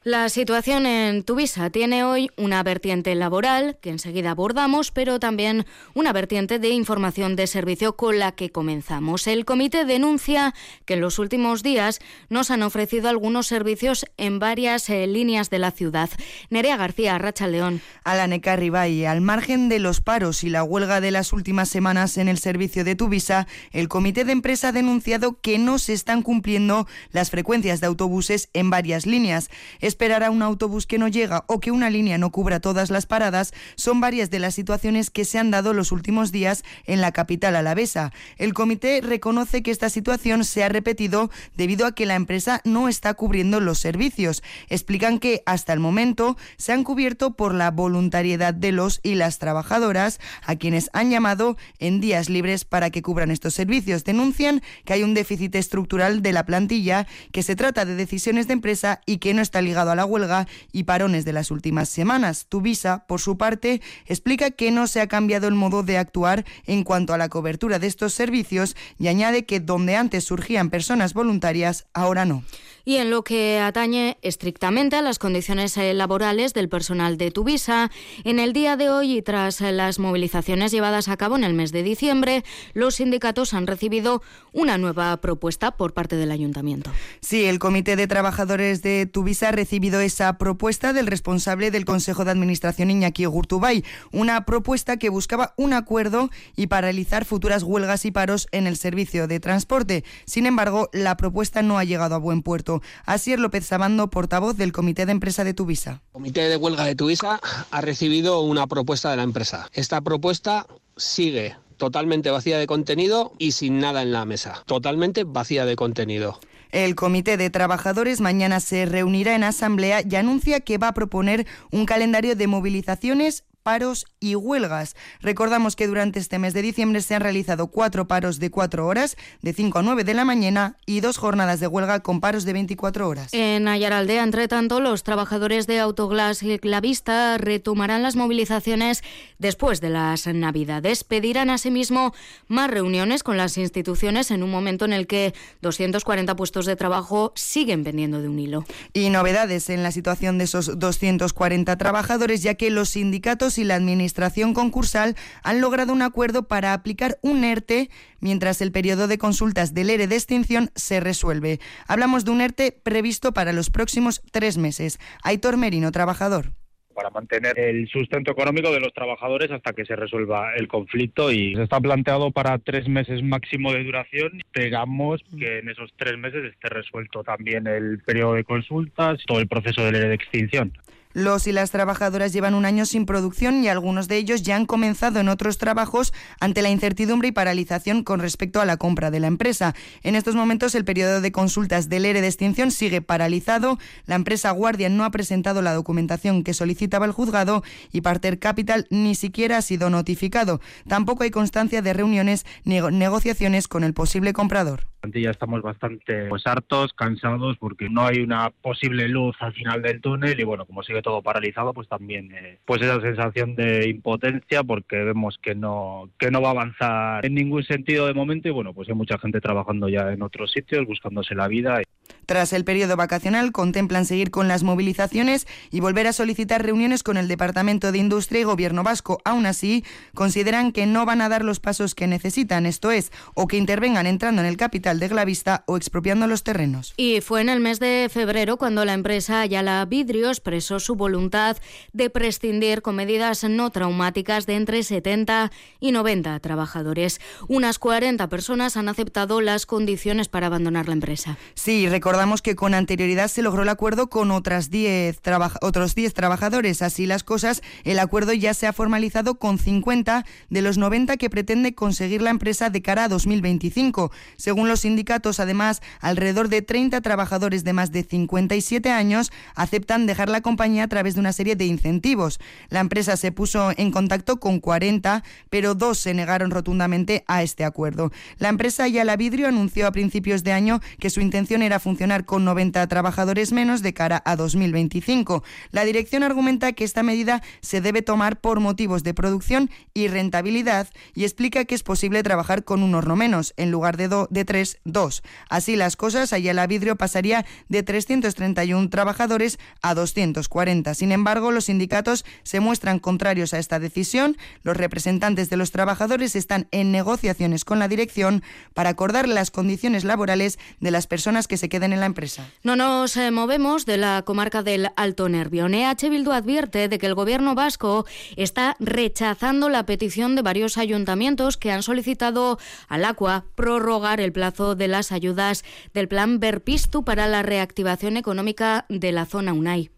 La 0.03 0.31
situación 0.31 0.87
en 0.87 1.25
Tuvisa 1.25 1.69
tiene 1.69 2.05
hoy 2.05 2.31
una 2.39 2.63
vertiente 2.63 3.15
laboral, 3.15 3.77
que 3.83 3.91
enseguida 3.91 4.31
abordamos, 4.31 4.93
pero 4.93 5.21
también 5.21 5.67
una 5.93 6.15
vertiente 6.15 6.59
de 6.59 6.71
información 6.71 7.37
de 7.37 7.47
servicio 7.47 7.97
con 7.97 8.19
la 8.19 8.33
que 8.33 8.49
comenzamos. 8.49 9.27
El 9.27 9.45
comité 9.45 9.85
denuncia 9.85 10.55
que 10.87 10.95
en 10.95 11.03
los 11.03 11.19
últimos 11.19 11.63
días 11.63 11.99
nos 12.31 12.51
han 12.51 12.63
ofrecido 12.63 13.11
algunos 13.11 13.47
servicios 13.47 14.07
en 14.17 14.39
varias 14.39 14.89
eh, 14.89 15.07
líneas 15.07 15.51
de 15.51 15.59
la 15.59 15.71
ciudad. 15.71 16.09
Nerea 16.49 16.79
García, 16.79 17.19
Racha 17.19 17.47
León. 17.47 17.83
Alaneca 18.03 18.57
Ribay, 18.57 19.05
al 19.05 19.21
margen 19.21 19.69
de 19.69 19.81
los 19.81 20.01
paros 20.01 20.45
y 20.45 20.49
la 20.49 20.65
huelga 20.65 21.03
de 21.03 21.11
las 21.11 21.35
últimas 21.35 21.69
semanas 21.69 22.17
en 22.17 22.29
el 22.29 22.39
servicio 22.39 22.85
de 22.85 22.97
Tuvisa, 22.97 23.47
el 23.71 23.89
comité 23.89 24.25
de 24.25 24.33
empresa 24.33 24.69
ha 24.69 24.73
denunciado 24.73 25.39
que 25.43 25.59
no 25.59 25.79
se 25.79 25.93
están 25.93 26.23
cumpliendo 26.23 26.87
las 27.13 27.31
frecuencias 27.31 27.83
de 27.83 27.89
autobuses 27.89 28.49
en 28.55 28.71
varias 28.71 29.05
líneas 29.05 29.51
esperar 29.91 30.25
a 30.25 30.31
un 30.31 30.43
autobús 30.43 30.87
que 30.87 30.99
no 30.99 31.09
llega 31.09 31.45
o 31.49 31.61
que 31.61 31.73
una 31.73 31.91
línea 31.91 32.17
no 32.17 32.31
cubra 32.31 32.61
todas 32.61 32.91
las 32.91 33.07
paradas 33.07 33.53
son 33.75 34.01
varias 34.01 34.31
de 34.31 34.39
las 34.39 34.55
situaciones 34.55 35.11
que 35.11 35.25
se 35.25 35.39
han 35.39 35.51
dado 35.51 35.75
los 35.75 35.93
últimos 35.93 36.33
días 36.33 36.65
en 36.87 37.01
la 37.01 37.13
capital 37.13 37.57
alavesa. 37.57 38.13
El 38.39 38.55
comité 38.55 39.01
reconoce 39.03 39.63
que 39.63 39.71
esta 39.71 39.91
situación 39.91 40.45
se 40.45 40.65
ha 40.65 40.69
repetido 40.69 41.31
debido 41.57 41.87
a 41.87 41.95
que 41.95 42.07
la 42.07 42.15
empresa 42.15 42.61
no 42.65 42.89
está 42.89 43.15
cubriendo 43.15 43.61
los 43.61 43.79
servicios. 43.79 44.43
Explican 44.69 45.19
que 45.19 45.43
hasta 45.45 45.73
el 45.73 45.81
momento 45.81 46.37
se 46.57 46.73
han 46.73 46.85
cubierto 46.85 47.33
por 47.33 47.53
la 47.55 47.71
voluntariedad 47.71 48.55
de 48.55 48.73
los 48.73 49.01
y 49.03 49.17
las 49.17 49.39
trabajadoras, 49.39 50.21
a 50.45 50.57
quienes 50.57 50.91
han 50.93 51.11
llamado 51.11 51.57
en 51.79 52.01
días 52.01 52.29
libres 52.29 52.65
para 52.65 52.91
que 52.91 53.03
cubran 53.03 53.31
estos 53.31 53.55
servicios. 53.55 54.05
Denuncian 54.05 54.63
que 54.85 54.93
hay 54.93 55.03
un 55.03 55.15
déficit 55.15 55.55
estructural 55.57 56.23
de 56.23 56.33
la 56.33 56.47
plantilla, 56.47 57.07
que 57.33 57.43
se 57.43 57.57
trata 57.57 57.85
de 57.85 57.97
decisiones 57.97 58.47
de 58.47 58.55
empresa 58.55 59.01
y 59.07 59.19
que 59.19 59.35
no 59.35 59.43
está 59.43 59.63
ligado 59.63 59.80
a 59.89 59.95
la 59.95 60.05
huelga 60.05 60.47
y 60.73 60.85
parones 60.85 61.25
de 61.25 61.33
las 61.33 61.51
últimas 61.51 61.89
semanas. 61.89 62.47
Tuvisa, 62.49 63.07
por 63.07 63.21
su 63.21 63.37
parte, 63.37 63.81
explica 64.07 64.51
que 64.51 64.71
no 64.71 64.87
se 64.87 65.01
ha 65.01 65.07
cambiado 65.07 65.49
el 65.49 65.55
modo 65.55 65.83
de 65.83 65.99
actuar 65.99 66.45
en 66.67 66.85
cuanto 66.85 67.15
a 67.15 67.19
la 67.19 67.29
cobertura 67.29 67.79
de 67.79 67.87
estos 67.87 68.15
servicios 68.15 68.77
y 68.99 69.09
añade 69.09 69.47
que 69.47 69.61
donde 69.61 69.97
antes 69.97 70.25
surgían 70.25 70.71
personas 70.71 71.15
voluntarias, 71.15 71.87
ahora 71.95 72.25
no. 72.25 72.43
Y 72.85 72.97
en 72.97 73.11
lo 73.11 73.23
que 73.23 73.59
atañe 73.59 74.19
estrictamente 74.23 74.97
a 74.97 75.03
las 75.03 75.19
condiciones 75.19 75.77
eh, 75.77 75.95
laborales 75.95 76.55
del 76.55 76.69
personal 76.69 77.19
de 77.19 77.31
Tuvisa, 77.31 77.91
en 78.25 78.39
el 78.39 78.53
día 78.53 78.77
de 78.77 78.89
hoy 78.89 79.19
y 79.19 79.23
tras 79.23 79.61
las 79.61 79.99
movilizaciones 79.99 80.73
llevadas 80.73 81.09
a 81.09 81.17
cabo 81.17 81.37
en 81.37 81.45
el 81.45 81.55
mes 81.55 81.73
de 81.73 81.83
diciembre, 81.83 82.45
los 82.75 82.97
sindicatos 82.97 83.55
han 83.55 83.67
recibido 83.67 84.23
una 84.53 84.79
nueva 84.79 85.17
propuesta 85.19 85.73
por 85.73 85.93
parte 85.93 86.17
del 86.17 86.31
ayuntamiento. 86.31 86.91
Sí, 87.21 87.45
el 87.45 87.59
Comité 87.59 87.97
de 87.97 88.07
Trabajadores 88.07 88.83
de 88.83 89.07
Tuvisa 89.07 89.49
ha 89.49 89.53
recibido 89.53 90.01
esa 90.01 90.39
propuesta 90.39 90.93
del 90.93 91.07
responsable 91.07 91.71
del 91.71 91.85
Consejo 91.85 92.25
de 92.25 92.31
Administración 92.31 92.91
Iñaki 92.91 93.25
Gurtubay, 93.25 93.85
una 94.13 94.45
propuesta 94.45 94.97
que 94.97 95.09
buscaba 95.09 95.55
un 95.57 95.73
acuerdo 95.73 96.31
y 96.57 96.67
paralizar 96.67 97.25
futuras 97.25 97.63
huelgas 97.63 98.05
y 98.05 98.11
paros 98.11 98.49
en 98.53 98.67
el 98.67 98.77
servicio 98.77 99.27
de 99.27 99.41
transporte. 99.41 100.05
Sin 100.25 100.47
embargo, 100.47 100.89
la 100.93 101.17
propuesta 101.17 101.63
no 101.63 101.79
ha 101.79 101.85
llegado 101.85 102.15
a 102.15 102.19
buen 102.19 102.43
puerto. 102.43 102.80
Así 103.05 103.33
es 103.33 103.39
López 103.39 103.67
Sabando, 103.67 104.11
portavoz 104.11 104.57
del 104.57 104.73
Comité 104.73 105.07
de 105.07 105.13
Empresa 105.13 105.45
de 105.45 105.55
Tuvisa. 105.55 106.03
El 106.07 106.13
Comité 106.13 106.49
de 106.49 106.57
Huelga 106.57 106.85
de 106.85 106.95
Tuvisa 106.95 107.41
ha 107.71 107.81
recibido 107.81 108.41
una 108.41 108.67
propuesta 108.67 109.11
de 109.11 109.17
la 109.17 109.23
empresa. 109.23 109.69
Esta 109.73 110.01
propuesta 110.01 110.67
sigue 110.97 111.57
totalmente 111.77 112.31
vacía 112.31 112.59
de 112.59 112.67
contenido 112.67 113.33
y 113.39 113.53
sin 113.53 113.81
nada 113.81 114.03
en 114.03 114.13
la 114.13 114.25
mesa. 114.25 114.63
Totalmente 114.67 115.25
vacía 115.25 115.65
de 115.65 115.77
contenido. 115.77 116.39
El 116.71 116.95
Comité 116.95 117.37
de 117.37 117.51
Trabajadores 117.51 118.21
mañana 118.21 118.61
se 118.61 118.87
reunirá 118.87 119.35
en 119.35 119.43
asamblea 119.43 120.03
y 120.09 120.15
anuncia 120.15 120.61
que 120.61 120.79
va 120.79 120.89
a 120.89 120.95
proponer 120.95 121.47
un 121.73 121.85
calendario 121.85 122.37
de 122.37 122.47
movilizaciones 122.47 123.45
paros 123.63 124.07
y 124.21 124.35
huelgas. 124.35 124.97
Recordamos 125.21 125.77
que 125.77 125.87
durante 125.87 126.19
este 126.19 126.39
mes 126.39 126.55
de 126.55 126.63
diciembre 126.63 127.01
se 127.01 127.15
han 127.15 127.21
realizado 127.21 127.69
cuatro 127.69 128.09
paros 128.09 128.39
de 128.39 128.51
cuatro 128.51 128.87
horas, 128.87 129.17
de 129.43 129.53
5 129.53 129.79
a 129.79 129.83
9 129.83 130.05
de 130.05 130.15
la 130.15 130.25
mañana, 130.25 130.77
y 130.87 131.01
dos 131.01 131.19
jornadas 131.19 131.61
de 131.61 131.67
huelga 131.67 132.01
con 132.01 132.21
paros 132.21 132.45
de 132.45 132.53
24 132.53 133.09
horas. 133.09 133.33
En 133.33 133.69
Ayaraldea, 133.69 134.23
entre 134.23 134.49
tanto, 134.49 134.81
los 134.81 135.03
trabajadores 135.03 135.67
de 135.67 135.81
Autoglass 135.81 136.43
y 136.43 136.59
Clavista 136.59 137.39
retomarán 137.39 138.03
las 138.03 138.17
movilizaciones 138.17 139.03
después 139.39 139.81
de 139.81 139.91
las 139.91 140.27
Navidades. 140.27 141.05
Pedirán 141.05 141.51
asimismo 141.51 142.15
más 142.49 142.71
reuniones 142.71 143.23
con 143.23 143.37
las 143.37 143.59
instituciones 143.59 144.31
en 144.31 144.43
un 144.43 144.51
momento 144.51 144.85
en 144.85 144.93
el 144.93 145.07
que 145.07 145.35
240 145.63 146.37
puestos 146.37 146.67
de 146.67 146.77
trabajo 146.77 147.33
siguen 147.35 147.85
pendiendo 147.85 148.21
de 148.21 148.29
un 148.29 148.39
hilo. 148.39 148.65
Y 148.93 149.11
novedades 149.11 149.71
en 149.71 149.83
la 149.83 149.93
situación 149.93 150.39
de 150.39 150.45
esos 150.45 150.79
240 150.79 151.77
trabajadores, 151.77 152.43
ya 152.43 152.55
que 152.55 152.71
los 152.71 152.91
sindicatos 152.91 153.50
y 153.59 153.65
la 153.65 153.75
Administración 153.75 154.55
concursal 154.55 155.17
han 155.43 155.61
logrado 155.61 155.93
un 155.93 156.03
acuerdo 156.03 156.49
para 156.49 156.73
aplicar 156.73 157.19
un 157.23 157.45
ERTE 157.45 157.91
mientras 158.21 158.61
el 158.61 158.73
periodo 158.73 159.09
de 159.09 159.19
consultas 159.19 159.75
del 159.75 159.91
ERE 159.91 160.07
de 160.07 160.17
extinción 160.17 160.71
se 160.75 161.01
resuelve. 161.01 161.61
Hablamos 161.87 162.25
de 162.25 162.31
un 162.31 162.41
ERTE 162.41 162.73
previsto 162.73 163.33
para 163.33 163.53
los 163.53 163.71
próximos 163.71 164.23
tres 164.33 164.59
meses. 164.59 164.99
Aitor 165.23 165.57
Merino, 165.57 165.93
trabajador 165.93 166.53
para 167.01 167.11
mantener 167.11 167.59
el 167.59 167.89
sustento 167.89 168.33
económico 168.33 168.71
de 168.73 168.81
los 168.81 168.93
trabajadores 168.93 169.51
hasta 169.51 169.73
que 169.73 169.87
se 169.87 169.97
resuelva 169.97 170.55
el 170.55 170.69
conflicto 170.69 171.33
y 171.33 171.55
está 171.55 171.81
planteado 171.81 172.31
para 172.31 172.59
tres 172.59 172.89
meses 172.89 173.23
máximo 173.23 173.73
de 173.73 173.85
duración. 173.85 174.39
Esperamos 174.39 175.23
que 175.39 175.61
en 175.61 175.71
esos 175.71 175.91
tres 175.97 176.19
meses 176.19 176.45
esté 176.45 176.69
resuelto 176.69 177.25
también 177.25 177.67
el 177.67 178.01
periodo 178.01 178.35
de 178.35 178.45
consultas, 178.45 179.19
todo 179.27 179.41
el 179.41 179.49
proceso 179.49 179.83
del 179.83 179.95
ERE 179.95 180.09
de 180.09 180.15
extinción. 180.15 180.73
Los 181.13 181.49
y 181.49 181.53
las 181.53 181.73
trabajadoras 181.73 182.33
llevan 182.33 182.55
un 182.55 182.65
año 182.65 182.87
sin 182.87 183.05
producción 183.05 183.65
y 183.65 183.69
algunos 183.69 184.07
de 184.07 184.17
ellos 184.17 184.43
ya 184.43 184.55
han 184.55 184.65
comenzado 184.65 185.19
en 185.19 185.29
otros 185.29 185.59
trabajos 185.59 186.13
ante 186.39 186.63
la 186.63 186.71
incertidumbre 186.71 187.29
y 187.29 187.33
paralización 187.33 188.05
con 188.05 188.21
respecto 188.21 188.61
a 188.61 188.65
la 188.65 188.77
compra 188.77 189.11
de 189.11 189.19
la 189.19 189.27
empresa. 189.27 189.75
En 190.05 190.15
estos 190.15 190.37
momentos 190.37 190.77
el 190.77 190.85
periodo 190.85 191.21
de 191.21 191.33
consultas 191.33 191.89
del 191.89 192.05
ERE 192.05 192.21
de 192.21 192.29
extinción 192.29 192.71
sigue 192.71 193.03
paralizado. 193.03 193.79
La 194.07 194.15
empresa 194.15 194.53
Guardian 194.53 194.97
no 194.97 195.05
ha 195.05 195.11
presentado 195.11 195.63
la 195.63 195.75
documentación 195.75 196.45
que 196.45 196.55
solicitaba 196.55 197.07
el 197.07 197.13
juzgado 197.13 197.65
y 197.91 198.03
Parter 198.03 198.39
Capital 198.39 198.87
ni 198.91 199.17
siquiera 199.17 199.57
ha 199.57 199.63
sido 199.63 199.91
notificado. 199.91 200.61
Tampoco 200.87 201.25
hay 201.25 201.33
constancia 201.33 201.83
de 201.83 201.93
reuniones 201.93 202.47
ni 202.63 202.81
negociaciones 202.81 203.67
con 203.67 203.83
el 203.83 203.95
posible 203.95 204.33
comprador. 204.33 204.90
Ya 205.03 205.31
estamos 205.31 205.63
bastante 205.63 206.29
pues, 206.29 206.47
hartos, 206.47 206.93
cansados, 206.93 207.57
porque 207.59 207.89
no 207.89 208.05
hay 208.07 208.21
una 208.21 208.51
posible 208.51 209.09
luz 209.09 209.35
al 209.41 209.55
final 209.55 209.81
del 209.81 210.01
túnel 210.01 210.39
y 210.39 210.45
bueno, 210.45 210.67
como 210.67 210.83
sigue 210.83 211.01
todo 211.01 211.23
paralizado, 211.23 211.73
pues 211.73 211.89
también 211.89 212.31
eh, 212.33 212.59
pues 212.67 212.83
esa 212.83 213.01
sensación 213.01 213.57
de 213.57 213.89
impotencia 213.89 214.63
porque 214.63 214.97
vemos 214.97 215.39
que 215.43 215.55
no, 215.55 216.11
que 216.19 216.31
no 216.31 216.43
va 216.43 216.49
a 216.49 216.53
avanzar 216.53 217.25
en 217.25 217.35
ningún 217.35 217.65
sentido 217.65 218.07
de 218.07 218.15
momento 218.15 218.49
y 218.49 218.51
bueno, 218.51 218.75
pues 218.75 218.89
hay 218.89 218.95
mucha 218.95 219.19
gente 219.19 219.41
trabajando 219.41 219.89
ya 219.89 220.13
en 220.13 220.23
otros 220.23 220.53
sitios, 220.53 220.87
buscándose 220.87 221.35
la 221.35 221.49
vida. 221.49 221.81
Tras 222.27 222.53
el 222.53 222.65
periodo 222.65 222.97
vacacional, 222.97 223.53
contemplan 223.53 224.05
seguir 224.05 224.31
con 224.31 224.49
las 224.49 224.63
movilizaciones 224.63 225.47
y 225.71 225.81
volver 225.81 226.07
a 226.07 226.13
solicitar 226.13 226.63
reuniones 226.65 227.03
con 227.03 227.17
el 227.17 227.29
Departamento 227.29 227.91
de 227.91 227.99
Industria 227.99 228.41
y 228.41 228.45
Gobierno 228.45 228.83
vasco. 228.83 229.21
Aún 229.25 229.47
así, 229.47 229.85
consideran 230.15 230.73
que 230.73 230.87
no 230.87 231.07
van 231.07 231.23
a 231.23 231.29
dar 231.29 231.45
los 231.45 231.59
pasos 231.59 231.95
que 231.95 232.07
necesitan, 232.07 232.67
esto 232.67 232.91
es, 232.91 233.11
o 233.35 233.49
que 233.49 233.57
intervengan 233.57 234.07
entrando 234.07 234.43
en 234.43 234.49
el 234.49 234.57
capital 234.57 234.90
de 234.99 235.09
Glavista 235.09 235.65
o 235.67 235.77
expropiando 235.77 236.27
los 236.27 236.43
terrenos. 236.43 236.95
Y 236.97 237.21
fue 237.21 237.41
en 237.41 237.49
el 237.49 237.61
mes 237.61 237.81
de 237.81 238.09
febrero 238.11 238.57
cuando 238.57 238.85
la 238.85 238.95
empresa 238.95 239.41
Ayala 239.41 239.85
Vidrio 239.85 240.29
expresó 240.29 240.81
su 240.81 240.97
voluntad 240.97 241.57
de 241.93 242.11
prescindir 242.11 242.83
con 242.83 242.97
medidas 242.97 243.45
no 243.45 243.71
traumáticas 243.71 244.47
de 244.47 244.57
entre 244.57 244.83
70 244.83 245.53
y 245.79 245.93
90 245.93 246.39
trabajadores. 246.41 247.21
Unas 247.49 247.79
40 247.79 248.29
personas 248.29 248.77
han 248.77 248.89
aceptado 248.89 249.41
las 249.41 249.67
condiciones 249.67 250.29
para 250.29 250.47
abandonar 250.47 250.89
la 250.89 250.95
empresa. 250.95 251.39
Sí, 251.55 251.89
recordamos 251.89 252.43
que 252.43 252.57
con 252.57 252.75
anterioridad 252.75 253.29
se 253.29 253.43
logró 253.43 253.63
el 253.63 253.69
acuerdo 253.69 254.09
con 254.09 254.31
otras 254.31 254.71
10 254.71 255.21
otros 255.61 255.95
10 255.95 256.15
trabajadores. 256.15 256.83
Así 256.83 257.07
las 257.07 257.25
cosas, 257.25 257.63
el 257.85 257.99
acuerdo 257.99 258.33
ya 258.33 258.55
se 258.55 258.67
ha 258.67 258.73
formalizado 258.73 259.37
con 259.37 259.59
50 259.59 260.25
de 260.49 260.63
los 260.63 260.79
90 260.79 261.17
que 261.17 261.31
pretende 261.31 261.75
conseguir 261.75 262.23
la 262.23 262.31
empresa 262.31 262.71
de 262.71 262.83
cara 262.83 263.05
a 263.05 263.09
2025. 263.09 264.11
Según 264.37 264.69
los 264.69 264.80
sindicatos, 264.81 265.41
además, 265.41 265.81
alrededor 266.01 266.49
de 266.49 266.63
30 266.63 267.01
trabajadores 267.01 267.65
de 267.65 267.73
más 267.73 267.93
de 267.93 268.03
57 268.03 268.91
años 268.91 269.31
aceptan 269.55 270.07
dejar 270.07 270.29
la 270.29 270.41
compañía 270.41 270.85
a 270.85 270.89
través 270.89 271.15
de 271.15 271.21
una 271.21 271.33
serie 271.33 271.57
de 271.57 271.67
incentivos. 271.67 272.41
La 272.69 272.81
empresa 272.81 273.17
se 273.17 273.33
puso 273.33 273.73
en 273.77 273.91
contacto 273.91 274.41
con 274.41 274.61
40, 274.61 275.23
pero 275.49 275.75
dos 275.75 275.99
se 275.99 276.15
negaron 276.15 276.51
rotundamente 276.51 277.25
a 277.27 277.43
este 277.43 277.65
acuerdo. 277.65 278.13
La 278.39 278.49
empresa 278.49 278.89
Yala 278.89 279.17
Vidrio 279.17 279.49
anunció 279.49 279.87
a 279.87 279.93
principios 279.93 280.45
de 280.45 280.53
año 280.53 280.81
que 280.99 281.11
su 281.11 281.21
intención 281.21 281.63
era 281.63 281.81
funcionar 281.81 282.25
con 282.25 282.45
90 282.45 282.87
trabajadores 282.87 283.53
menos 283.53 283.83
de 283.83 283.95
cara 283.95 284.23
a 284.25 284.37
2025. 284.37 285.45
La 285.71 285.85
dirección 285.85 286.23
argumenta 286.23 286.73
que 286.73 286.85
esta 286.85 287.03
medida 287.03 287.43
se 287.61 287.81
debe 287.81 288.03
tomar 288.03 288.41
por 288.41 288.61
motivos 288.61 289.03
de 289.03 289.15
producción 289.15 289.71
y 289.95 290.09
rentabilidad 290.09 290.89
y 291.15 291.25
explica 291.25 291.65
que 291.65 291.75
es 291.75 291.83
posible 291.83 292.23
trabajar 292.23 292.65
con 292.65 292.83
un 292.83 292.95
horno 292.95 293.17
menos 293.17 293.55
en 293.57 293.71
lugar 293.71 293.97
de, 293.97 294.27
de 294.31 294.45
tres, 294.45 294.70
dos. 294.85 295.23
Así 295.49 295.77
las 295.77 295.97
cosas, 295.97 296.33
Ayala 296.33 296.67
Vidrio 296.67 296.97
pasaría 296.97 297.45
de 297.69 297.83
331 297.83 298.91
trabajadores 298.91 299.59
a 299.83 299.95
240. 299.95 300.95
Sin 300.95 301.13
embargo, 301.13 301.53
los 301.53 301.67
sindicatos 301.67 302.25
se 302.43 302.61
muestran 302.61 302.99
contrarios 302.99 303.55
a 303.55 303.59
esta 303.59 303.79
decisión. 303.79 304.37
Los 304.63 304.77
representantes 304.77 305.51
de 305.51 305.57
los 305.57 305.71
trabajadores 305.71 306.37
están 306.37 306.69
en 306.71 306.93
negociaciones 306.93 307.65
con 307.65 307.79
la 307.79 307.89
dirección 307.89 308.43
para 308.75 308.91
acordar 308.91 309.29
las 309.29 309.51
condiciones 309.51 310.05
laborales 310.05 310.59
de 310.81 310.91
las 310.91 311.07
personas 311.07 311.49
que 311.49 311.57
se 311.57 311.69
queden 311.69 311.93
en 311.93 312.01
la 312.01 312.07
empresa. 312.07 312.47
No 312.63 312.77
nos 312.77 313.17
eh, 313.17 313.31
movemos 313.31 313.87
de 313.87 313.97
la 313.97 314.23
comarca 314.23 314.63
del 314.63 314.89
Alto 314.97 315.29
Nervión. 315.29 315.75
EH 315.75 316.09
Bildu 316.11 316.33
advierte 316.33 316.89
de 316.89 316.99
que 316.99 317.07
el 317.07 317.15
gobierno 317.15 317.55
vasco 317.55 318.07
está 318.37 318.77
rechazando 318.79 319.69
la 319.69 319.87
petición 319.87 320.37
de 320.37 320.43
varios 320.43 320.79
ayuntamientos 320.79 321.57
que 321.57 321.73
han 321.73 321.83
solicitado 321.83 322.59
al 322.89 323.05
Aqua 323.05 323.45
prorrogar 323.55 324.21
el 324.21 324.33
plazo 324.33 324.60
de 324.61 324.89
las 324.89 325.13
ayudas 325.13 325.65
del 325.95 326.09
plan 326.09 326.39
Berpistu 326.41 327.05
para 327.05 327.27
la 327.27 327.43
reactivación 327.43 328.17
económica 328.17 328.87
de 328.89 329.13
la 329.13 329.27
zona 329.27 329.53
UNAI. 329.53 329.91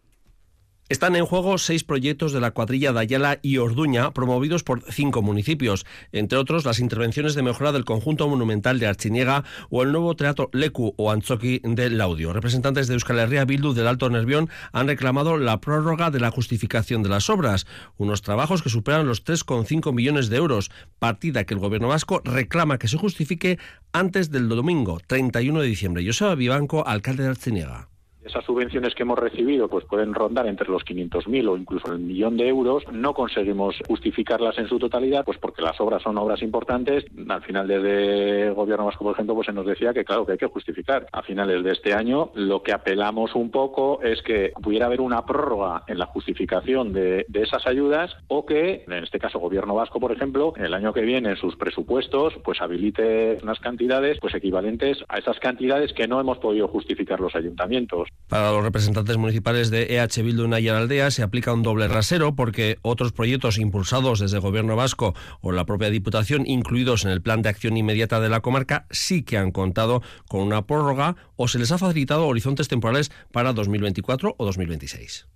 Están 0.93 1.17
en 1.17 1.25
juego 1.25 1.57
seis 1.57 1.85
proyectos 1.85 2.35
de 2.35 2.41
la 2.43 2.51
cuadrilla 2.51 2.93
de 2.93 3.01
Ayala 3.01 3.39
y 3.41 3.57
Orduña, 3.57 4.13
promovidos 4.13 4.63
por 4.63 4.83
cinco 4.93 5.23
municipios, 5.23 5.87
entre 6.13 6.37
otros 6.37 6.67
las 6.67 6.81
intervenciones 6.81 7.35
de 7.35 7.43
mejora 7.43 7.73
del 7.73 7.87
conjunto 7.87 8.29
monumental 8.29 8.79
de 8.79 8.89
Archiniega 8.89 9.43
o 9.71 9.83
el 9.83 9.91
nuevo 9.91 10.15
teatro 10.17 10.51
Lecu 10.53 10.93
o 10.99 11.11
Anzoki 11.11 11.63
de 11.65 11.89
Laudio. 11.89 12.35
Representantes 12.35 12.89
de 12.89 12.93
Euskal 12.93 13.21
Herria 13.21 13.47
Bildu 13.47 13.73
del 13.73 13.87
Alto 13.87 14.11
Nervión 14.11 14.51
han 14.73 14.87
reclamado 14.87 15.39
la 15.39 15.63
prórroga 15.63 16.11
de 16.11 16.21
la 16.21 16.31
justificación 16.31 17.03
de 17.03 17.09
las 17.09 17.31
obras, 17.31 17.67
unos 17.97 18.21
trabajos 18.21 18.61
que 18.61 18.69
superan 18.69 19.07
los 19.07 19.25
3,5 19.25 19.95
millones 19.95 20.29
de 20.29 20.37
euros, 20.37 20.71
partida 20.99 21.45
que 21.45 21.55
el 21.55 21.61
gobierno 21.61 21.89
vasco 21.89 22.21
reclama 22.23 22.77
que 22.77 22.89
se 22.89 22.99
justifique 22.99 23.59
antes 23.95 24.31
del 24.31 24.47
domingo 24.51 25.01
31 25.07 25.63
de 25.63 25.67
diciembre. 25.69 26.05
Joseba 26.07 26.35
Vivanco, 26.35 26.87
alcalde 26.87 27.23
de 27.23 27.31
Archiniega. 27.31 27.92
Esas 28.25 28.45
subvenciones 28.45 28.95
que 28.95 29.03
hemos 29.03 29.19
recibido 29.19 29.69
pues 29.69 29.85
pueden 29.85 30.15
rondar 30.15 30.47
entre 30.47 30.69
los 30.69 30.85
500.000 30.85 31.49
o 31.49 31.57
incluso 31.57 31.93
el 31.93 31.99
millón 31.99 32.37
de 32.37 32.49
euros. 32.49 32.85
No 32.93 33.15
conseguimos 33.15 33.77
justificarlas 33.87 34.59
en 34.59 34.69
su 34.69 34.79
totalidad, 34.79 35.25
pues 35.25 35.39
porque 35.39 35.63
las 35.63 35.81
obras 35.81 36.03
son 36.03 36.19
obras 36.19 36.43
importantes. 36.43 37.05
Al 37.29 37.43
final 37.43 37.69
desde 37.69 38.49
el 38.49 38.55
Gobierno 38.55 38.87
vasco, 38.87 39.05
por 39.05 39.15
ejemplo, 39.15 39.35
pues 39.35 39.47
se 39.47 39.53
nos 39.53 39.67
decía 39.67 39.93
que 39.93 40.05
claro 40.05 40.27
que 40.27 40.33
hay 40.33 40.39
que 40.39 40.47
justificar. 40.47 41.07
A 41.13 41.23
finales 41.23 41.65
de 41.65 41.73
este 41.73 41.95
año 41.95 42.31
lo 42.35 42.63
que 42.63 42.73
apelamos 42.73 43.35
un 43.35 43.51
poco 43.51 44.01
es 44.03 44.23
que 44.23 44.53
pudiera 44.63 44.87
haber 44.87 45.01
una 45.01 45.25
prórroga 45.25 45.85
en 45.87 45.99
la 45.99 46.07
justificación 46.07 46.93
de, 46.93 47.25
de 47.29 47.43
esas 47.43 47.67
ayudas 47.67 48.17
o 48.29 48.47
que, 48.47 48.85
en 48.87 49.05
este 49.05 49.19
caso, 49.19 49.39
Gobierno 49.39 49.75
vasco, 49.75 49.99
por 49.99 50.13
ejemplo, 50.13 50.53
el 50.57 50.75
año 50.75 50.93
que 50.93 51.03
viene 51.03 51.31
en 51.31 51.37
sus 51.37 51.57
presupuestos 51.57 52.35
pues 52.45 52.61
habilite 52.61 53.39
unas 53.43 53.61
cantidades 53.61 54.19
pues 54.21 54.35
equivalentes 54.35 54.99
a 55.09 55.19
esas 55.19 55.39
cantidades 55.41 55.93
que 55.93 56.09
no 56.09 56.21
hemos 56.21 56.39
podido 56.39 56.69
justificar 56.69 57.21
los 57.21 57.35
ayuntamientos. 57.35 58.09
Para 58.33 58.51
los 58.51 58.65
representantes 58.65 59.19
municipales 59.19 59.69
de 59.71 59.99
EH 59.99 60.23
Bildu 60.23 60.47
en 60.47 60.55
Aldea 60.55 61.11
se 61.11 61.23
aplica 61.23 61.53
un 61.53 61.63
doble 61.63 61.87
rasero 61.87 62.35
porque 62.35 62.79
otros 62.81 63.13
proyectos 63.13 63.59
impulsados 63.59 64.21
desde 64.21 64.37
el 64.37 64.41
Gobierno 64.41 64.75
vasco 64.75 65.15
o 65.43 65.53
la 65.53 65.67
propia 65.67 65.91
Diputación, 65.91 66.47
incluidos 66.47 67.05
en 67.05 67.11
el 67.11 67.21
plan 67.21 67.43
de 67.43 67.51
acción 67.51 67.77
inmediata 67.77 68.21
de 68.21 68.31
la 68.31 68.41
comarca, 68.41 68.87
sí 68.91 69.23
que 69.23 69.37
han 69.37 69.51
contado 69.51 70.03
con 70.29 70.41
una 70.41 70.67
prórroga 70.67 71.17
o 71.37 71.47
se 71.47 71.59
les 71.59 71.73
ha 71.73 71.79
facilitado 71.79 72.27
horizontes 72.27 72.69
temporales 72.69 73.13
para 73.33 73.53
2024 73.53 74.35
o 74.39 74.45
2026. 74.47 75.27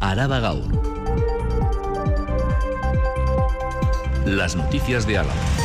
Araba 0.00 0.38
Gaur. 0.38 0.70
Las 4.24 4.54
noticias 4.54 5.04
de 5.04 5.18
Álava. 5.18 5.63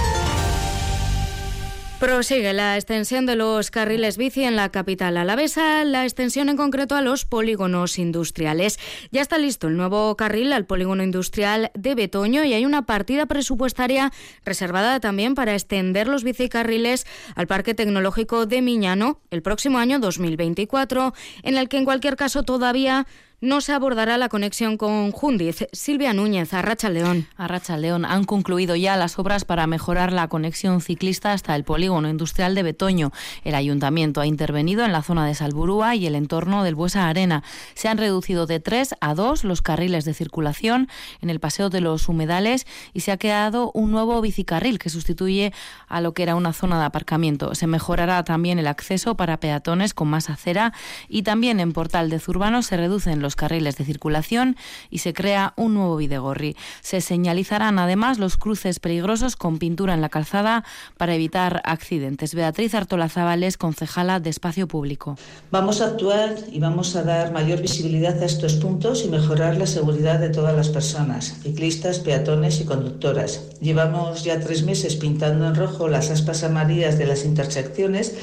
Prosigue 2.00 2.54
la 2.54 2.78
extensión 2.78 3.26
de 3.26 3.36
los 3.36 3.72
carriles 3.72 4.16
bici 4.16 4.46
en 4.46 4.56
la 4.56 4.70
capital 4.70 5.18
alavesa, 5.18 5.84
la 5.84 6.06
extensión 6.06 6.48
en 6.48 6.56
concreto 6.56 6.96
a 6.96 7.02
los 7.02 7.26
polígonos 7.26 8.00
industriales. 8.00 8.80
Ya 9.12 9.22
está 9.22 9.38
listo 9.38 9.68
el 9.68 9.76
nuevo 9.76 10.16
carril 10.16 10.54
al 10.54 10.66
polígono 10.66 11.04
industrial 11.04 11.72
de 11.74 11.96
Betoño 11.96 12.46
y 12.46 12.54
hay 12.54 12.64
una 12.64 12.84
partida 12.86 13.26
presupuestaria 13.26 14.14
reservada 14.46 15.02
también 15.02 15.36
para 15.36 15.54
extender 15.54 16.08
los 16.08 16.24
bicicarriles 16.24 17.06
al 17.36 17.48
Parque 17.48 17.74
Tecnológico 17.74 18.46
de 18.46 18.62
Miñano 18.62 19.20
el 19.30 19.42
próximo 19.42 19.78
año 19.78 20.00
2024, 20.00 21.14
en 21.44 21.58
el 21.58 21.68
que 21.68 21.80
en 21.80 21.86
cualquier 21.86 22.16
caso 22.16 22.44
todavía 22.44 23.08
no 23.42 23.62
se 23.62 23.72
abordará 23.72 24.18
la 24.18 24.28
conexión 24.28 24.76
con 24.76 25.12
Jundiz. 25.12 25.66
Silvia 25.72 26.14
Núñez, 26.14 26.54
Arracha 26.54 26.90
León. 26.90 27.28
Arracha 27.38 27.78
León 27.78 28.04
han 28.04 28.26
concluido 28.26 28.76
ya 28.76 28.98
las 28.98 29.18
obras 29.18 29.46
para 29.46 29.66
mejorar 29.66 30.12
la 30.12 30.28
conexión 30.28 30.82
ciclista 30.82 31.32
hasta 31.32 31.56
el 31.56 31.64
polígono 31.64 32.10
industrial 32.10 32.54
de 32.54 32.64
Betoño. 32.64 33.12
El 33.46 33.56
ayuntamiento 33.56 34.20
ha 34.20 34.26
intervenido 34.26 34.84
en 34.84 34.92
la 34.92 35.04
zona 35.04 35.26
de 35.26 35.36
Salburúa 35.36 35.96
y 35.96 36.06
el 36.06 36.16
entorno 36.16 36.64
del 36.64 36.76
Buesa 36.76 37.08
Arena. 37.08 37.44
Se 37.76 37.88
han 37.88 37.98
reducido 37.98 38.46
de 38.46 38.60
tres 38.60 38.94
a 39.00 39.14
dos 39.16 39.46
los 39.46 39.62
carriles 39.62 40.04
de 40.04 40.14
circulación 40.14 40.90
en 41.22 41.30
el 41.30 41.40
paseo 41.40 41.70
de 41.70 41.80
los 41.80 42.10
humedales 42.10 42.68
y 42.94 43.02
se 43.02 43.14
ha 43.14 43.18
creado 43.18 43.72
un 43.74 43.92
nuevo 43.92 44.20
bicicarril 44.20 44.80
que 44.80 44.90
sustituye 44.90 45.54
a 45.88 46.02
lo 46.02 46.14
que 46.14 46.24
era 46.24 46.36
una 46.36 46.52
zona 46.52 46.78
de 46.78 46.86
aparcamiento. 46.86 47.56
Se 47.56 47.68
mejorará 47.68 48.24
también 48.26 48.60
el 48.60 48.68
acceso 48.68 49.16
para 49.16 49.40
peatones 49.40 49.94
con 49.94 50.10
más 50.10 50.30
acera 50.30 50.74
y 51.08 51.24
también 51.24 51.62
en 51.62 51.72
Portal 51.72 52.10
de 52.10 52.20
Zurbano 52.20 52.64
se 52.64 52.76
reducen 52.76 53.22
los 53.22 53.29
carriles 53.36 53.78
de 53.78 53.86
circulación 53.86 54.56
y 54.90 55.00
se 55.00 55.14
crea 55.14 55.54
un 55.56 55.74
nuevo 55.74 55.98
Videgorri. 55.98 56.56
Se 56.82 57.02
señalizarán 57.02 57.80
además 57.80 58.20
los 58.20 58.38
cruces 58.38 58.80
peligrosos 58.80 59.36
con 59.36 59.60
pintura 59.60 59.94
en 59.94 60.02
la 60.02 60.10
calzada 60.10 60.64
para 60.98 61.16
evitar 61.16 61.62
accidentes. 61.66 62.36
Beatriz 62.36 62.74
Artolazabales, 62.76 63.58
concejala 63.58 64.20
de 64.20 64.30
Espacio 64.30 64.68
Público. 64.68 65.18
Vamos 65.52 65.82
a 65.82 65.86
actuar 65.86 66.36
y 66.52 66.60
vamos 66.60 66.96
a 66.96 67.04
dar 67.04 67.32
mayor 67.32 67.62
visibilidad 67.62 68.22
a 68.22 68.26
estos 68.26 68.54
puntos 68.56 69.06
y 69.06 69.10
mejorar 69.10 69.58
la 69.58 69.68
seguridad 69.68 70.20
de 70.20 70.30
todas 70.30 70.56
las 70.56 70.70
personas, 70.70 71.40
ciclistas, 71.42 72.00
peatones 72.00 72.62
y 72.62 72.66
conductoras. 72.66 73.50
Llevamos 73.62 74.24
ya 74.24 74.40
tres 74.40 74.64
meses 74.64 74.96
pintando 74.96 75.48
en 75.48 75.56
rojo 75.56 75.88
las 75.88 76.10
aspas 76.10 76.44
amarillas 76.44 76.98
de 76.98 77.06
las 77.06 77.26
intersecciones 77.26 78.16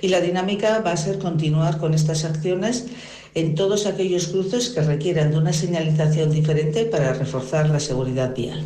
y 0.00 0.08
la 0.08 0.20
dinámica 0.20 0.80
va 0.80 0.92
a 0.92 0.96
ser 0.96 1.18
continuar 1.18 1.78
con 1.78 1.94
estas 1.94 2.24
acciones 2.24 2.86
en 3.34 3.54
todos 3.54 3.86
aquellos 3.86 4.28
cruces 4.28 4.70
que 4.70 4.80
requieran 4.80 5.32
de 5.32 5.38
una 5.38 5.52
señalización 5.52 6.30
diferente 6.30 6.86
para 6.86 7.12
reforzar 7.14 7.68
la 7.68 7.80
seguridad 7.80 8.34
vial. 8.34 8.62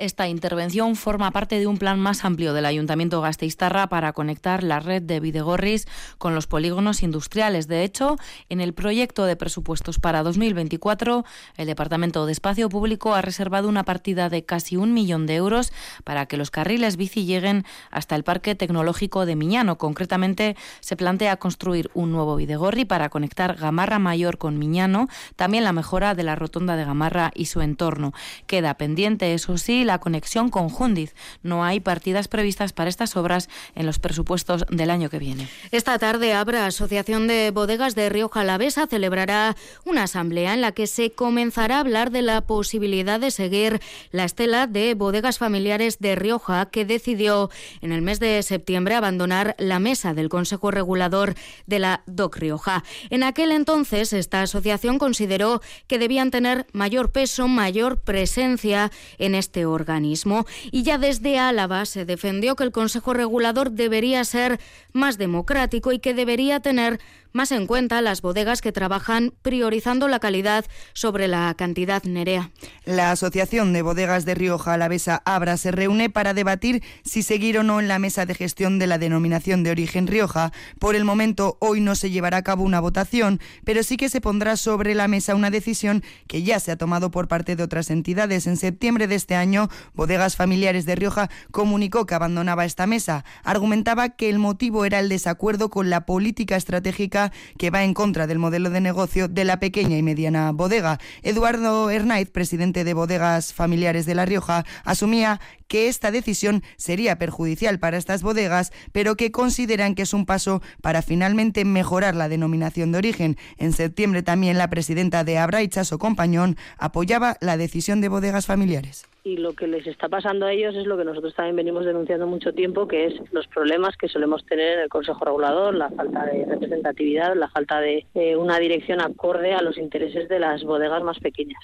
Esta 0.00 0.28
intervención 0.28 0.96
forma 0.96 1.30
parte 1.30 1.58
de 1.58 1.66
un 1.66 1.76
plan 1.76 2.00
más 2.00 2.24
amplio 2.24 2.54
del 2.54 2.64
Ayuntamiento 2.64 3.20
Gasteiztarra 3.20 3.90
para 3.90 4.14
conectar 4.14 4.62
la 4.62 4.80
red 4.80 5.02
de 5.02 5.20
Videgorris 5.20 5.86
con 6.16 6.34
los 6.34 6.46
polígonos 6.46 7.02
industriales. 7.02 7.68
De 7.68 7.84
hecho, 7.84 8.16
en 8.48 8.62
el 8.62 8.72
proyecto 8.72 9.26
de 9.26 9.36
presupuestos 9.36 9.98
para 9.98 10.22
2024, 10.22 11.26
el 11.58 11.66
Departamento 11.66 12.24
de 12.24 12.32
Espacio 12.32 12.70
Público 12.70 13.14
ha 13.14 13.20
reservado 13.20 13.68
una 13.68 13.84
partida 13.84 14.30
de 14.30 14.42
casi 14.42 14.78
un 14.78 14.94
millón 14.94 15.26
de 15.26 15.34
euros 15.34 15.70
para 16.02 16.24
que 16.24 16.38
los 16.38 16.50
carriles 16.50 16.96
bici 16.96 17.26
lleguen 17.26 17.66
hasta 17.90 18.16
el 18.16 18.24
Parque 18.24 18.54
Tecnológico 18.54 19.26
de 19.26 19.36
Miñano. 19.36 19.76
Concretamente, 19.76 20.56
se 20.80 20.96
plantea 20.96 21.36
construir 21.36 21.90
un 21.92 22.10
nuevo 22.10 22.36
Videgorri 22.36 22.86
para 22.86 23.10
conectar 23.10 23.54
Gamarra 23.54 23.98
Mayor 23.98 24.38
con 24.38 24.58
Miñano, 24.58 25.08
también 25.36 25.62
la 25.62 25.74
mejora 25.74 26.14
de 26.14 26.22
la 26.22 26.36
rotonda 26.36 26.76
de 26.76 26.86
Gamarra 26.86 27.32
y 27.34 27.44
su 27.44 27.60
entorno. 27.60 28.14
Queda 28.46 28.78
pendiente, 28.78 29.34
eso 29.34 29.58
sí, 29.58 29.84
conexión 29.98 30.50
con 30.50 30.68
Jundiz. 30.68 31.14
No 31.42 31.64
hay 31.64 31.80
partidas 31.80 32.28
previstas 32.28 32.72
para 32.72 32.88
estas 32.88 33.16
obras 33.16 33.48
en 33.74 33.86
los 33.86 33.98
presupuestos 33.98 34.64
del 34.70 34.90
año 34.90 35.10
que 35.10 35.18
viene. 35.18 35.48
Esta 35.70 35.98
tarde 35.98 36.32
Abra 36.32 36.66
Asociación 36.66 37.26
de 37.26 37.50
Bodegas 37.50 37.94
de 37.94 38.08
Río 38.08 38.28
Jalavesa 38.28 38.86
celebrará 38.86 39.56
una 39.84 40.04
asamblea 40.04 40.54
en 40.54 40.60
la 40.60 40.72
que 40.72 40.86
se 40.86 41.10
comenzará 41.12 41.76
a 41.76 41.80
hablar 41.80 42.10
de 42.10 42.22
la 42.22 42.42
posibilidad 42.42 43.18
de 43.18 43.30
seguir 43.30 43.80
la 44.12 44.24
estela 44.24 44.66
de 44.66 44.94
bodegas 44.94 45.38
familiares 45.38 45.98
de 45.98 46.14
Rioja 46.14 46.66
que 46.66 46.84
decidió 46.84 47.50
en 47.80 47.92
el 47.92 48.02
mes 48.02 48.20
de 48.20 48.42
septiembre 48.42 48.94
abandonar 48.94 49.56
la 49.58 49.78
mesa 49.78 50.14
del 50.14 50.28
Consejo 50.28 50.70
Regulador 50.70 51.34
de 51.66 51.78
la 51.78 52.02
DOC 52.06 52.36
Rioja. 52.36 52.84
En 53.10 53.22
aquel 53.22 53.52
entonces 53.52 54.12
esta 54.12 54.42
asociación 54.42 54.98
consideró 54.98 55.60
que 55.86 55.98
debían 55.98 56.30
tener 56.30 56.66
mayor 56.72 57.10
peso, 57.10 57.48
mayor 57.48 58.00
presencia 58.00 58.90
en 59.18 59.34
este 59.34 59.66
órgano 59.66 59.79
organismo. 59.80 60.46
Y 60.70 60.82
ya 60.82 60.98
desde 60.98 61.38
Álava 61.38 61.84
se 61.86 62.04
defendió 62.04 62.56
que 62.56 62.64
el 62.64 62.72
Consejo 62.72 63.14
Regulador 63.14 63.72
debería 63.72 64.24
ser 64.24 64.60
más 64.92 65.18
democrático 65.18 65.92
y 65.92 65.98
que 65.98 66.14
debería 66.14 66.60
tener 66.60 67.00
más 67.32 67.52
en 67.52 67.66
cuenta 67.66 68.00
las 68.00 68.22
bodegas 68.22 68.60
que 68.60 68.72
trabajan 68.72 69.32
priorizando 69.42 70.08
la 70.08 70.20
calidad 70.20 70.64
sobre 70.92 71.28
la 71.28 71.54
cantidad 71.54 72.02
nerea. 72.04 72.50
La 72.84 73.10
Asociación 73.10 73.72
de 73.72 73.82
Bodegas 73.82 74.24
de 74.24 74.34
Rioja 74.34 74.74
Alavesa 74.74 75.22
Abra 75.24 75.56
se 75.56 75.70
reúne 75.70 76.10
para 76.10 76.34
debatir 76.34 76.82
si 77.04 77.22
seguir 77.22 77.58
o 77.58 77.62
no 77.62 77.80
en 77.80 77.88
la 77.88 77.98
mesa 77.98 78.26
de 78.26 78.34
gestión 78.34 78.78
de 78.78 78.86
la 78.86 78.98
denominación 78.98 79.62
de 79.62 79.70
origen 79.70 80.06
Rioja. 80.06 80.52
Por 80.78 80.94
el 80.94 81.04
momento, 81.04 81.56
hoy 81.60 81.80
no 81.80 81.94
se 81.94 82.10
llevará 82.10 82.38
a 82.38 82.42
cabo 82.42 82.64
una 82.64 82.80
votación, 82.80 83.40
pero 83.64 83.82
sí 83.82 83.96
que 83.96 84.08
se 84.08 84.20
pondrá 84.20 84.56
sobre 84.56 84.94
la 84.94 85.08
mesa 85.08 85.34
una 85.34 85.50
decisión 85.50 86.02
que 86.26 86.42
ya 86.42 86.60
se 86.60 86.72
ha 86.72 86.76
tomado 86.76 87.10
por 87.10 87.28
parte 87.28 87.56
de 87.56 87.62
otras 87.62 87.90
entidades. 87.90 88.46
En 88.46 88.56
septiembre 88.56 89.06
de 89.06 89.14
este 89.14 89.34
año, 89.34 89.68
Bodegas 89.94 90.36
Familiares 90.36 90.86
de 90.86 90.94
Rioja 90.96 91.30
comunicó 91.50 92.06
que 92.06 92.14
abandonaba 92.14 92.64
esta 92.64 92.86
mesa. 92.86 93.24
Argumentaba 93.44 94.10
que 94.10 94.30
el 94.30 94.38
motivo 94.38 94.84
era 94.84 94.98
el 94.98 95.08
desacuerdo 95.08 95.70
con 95.70 95.90
la 95.90 96.06
política 96.06 96.56
estratégica 96.56 97.19
que 97.58 97.70
va 97.70 97.84
en 97.84 97.94
contra 97.94 98.26
del 98.26 98.38
modelo 98.38 98.70
de 98.70 98.80
negocio 98.80 99.28
de 99.28 99.44
la 99.44 99.60
pequeña 99.60 99.98
y 99.98 100.02
mediana 100.02 100.52
bodega. 100.52 100.98
Eduardo 101.22 101.90
Hernaiz, 101.90 102.30
presidente 102.30 102.84
de 102.84 102.94
Bodegas 102.94 103.52
Familiares 103.52 104.06
de 104.06 104.14
La 104.14 104.24
Rioja, 104.24 104.64
asumía 104.84 105.40
que 105.68 105.88
esta 105.88 106.10
decisión 106.10 106.64
sería 106.76 107.18
perjudicial 107.18 107.78
para 107.78 107.96
estas 107.96 108.22
bodegas, 108.22 108.72
pero 108.92 109.16
que 109.16 109.30
consideran 109.30 109.94
que 109.94 110.02
es 110.02 110.12
un 110.12 110.26
paso 110.26 110.62
para 110.82 111.02
finalmente 111.02 111.64
mejorar 111.64 112.16
la 112.16 112.28
denominación 112.28 112.90
de 112.92 112.98
origen. 112.98 113.36
En 113.56 113.72
septiembre 113.72 114.22
también 114.22 114.58
la 114.58 114.70
presidenta 114.70 115.22
de 115.22 115.38
Abraichas 115.38 115.92
o 115.92 115.98
Compañón 115.98 116.56
apoyaba 116.78 117.36
la 117.40 117.56
decisión 117.56 118.00
de 118.00 118.08
bodegas 118.08 118.46
familiares 118.46 119.06
y 119.22 119.36
lo 119.36 119.52
que 119.54 119.66
les 119.66 119.86
está 119.86 120.08
pasando 120.08 120.46
a 120.46 120.52
ellos 120.52 120.74
es 120.74 120.86
lo 120.86 120.96
que 120.96 121.04
nosotros 121.04 121.34
también 121.34 121.56
venimos 121.56 121.84
denunciando 121.84 122.26
mucho 122.26 122.52
tiempo, 122.52 122.88
que 122.88 123.06
es 123.06 123.14
los 123.32 123.46
problemas 123.48 123.96
que 123.96 124.08
solemos 124.08 124.44
tener 124.46 124.74
en 124.74 124.80
el 124.80 124.88
Consejo 124.88 125.24
Regulador, 125.24 125.74
la 125.74 125.90
falta 125.90 126.26
de 126.26 126.46
representatividad, 126.46 127.36
la 127.36 127.48
falta 127.48 127.80
de 127.80 128.06
una 128.38 128.58
dirección 128.58 129.00
acorde 129.00 129.52
a 129.52 129.62
los 129.62 129.78
intereses 129.78 130.28
de 130.28 130.38
las 130.38 130.64
bodegas 130.64 131.02
más 131.02 131.18
pequeñas. 131.18 131.60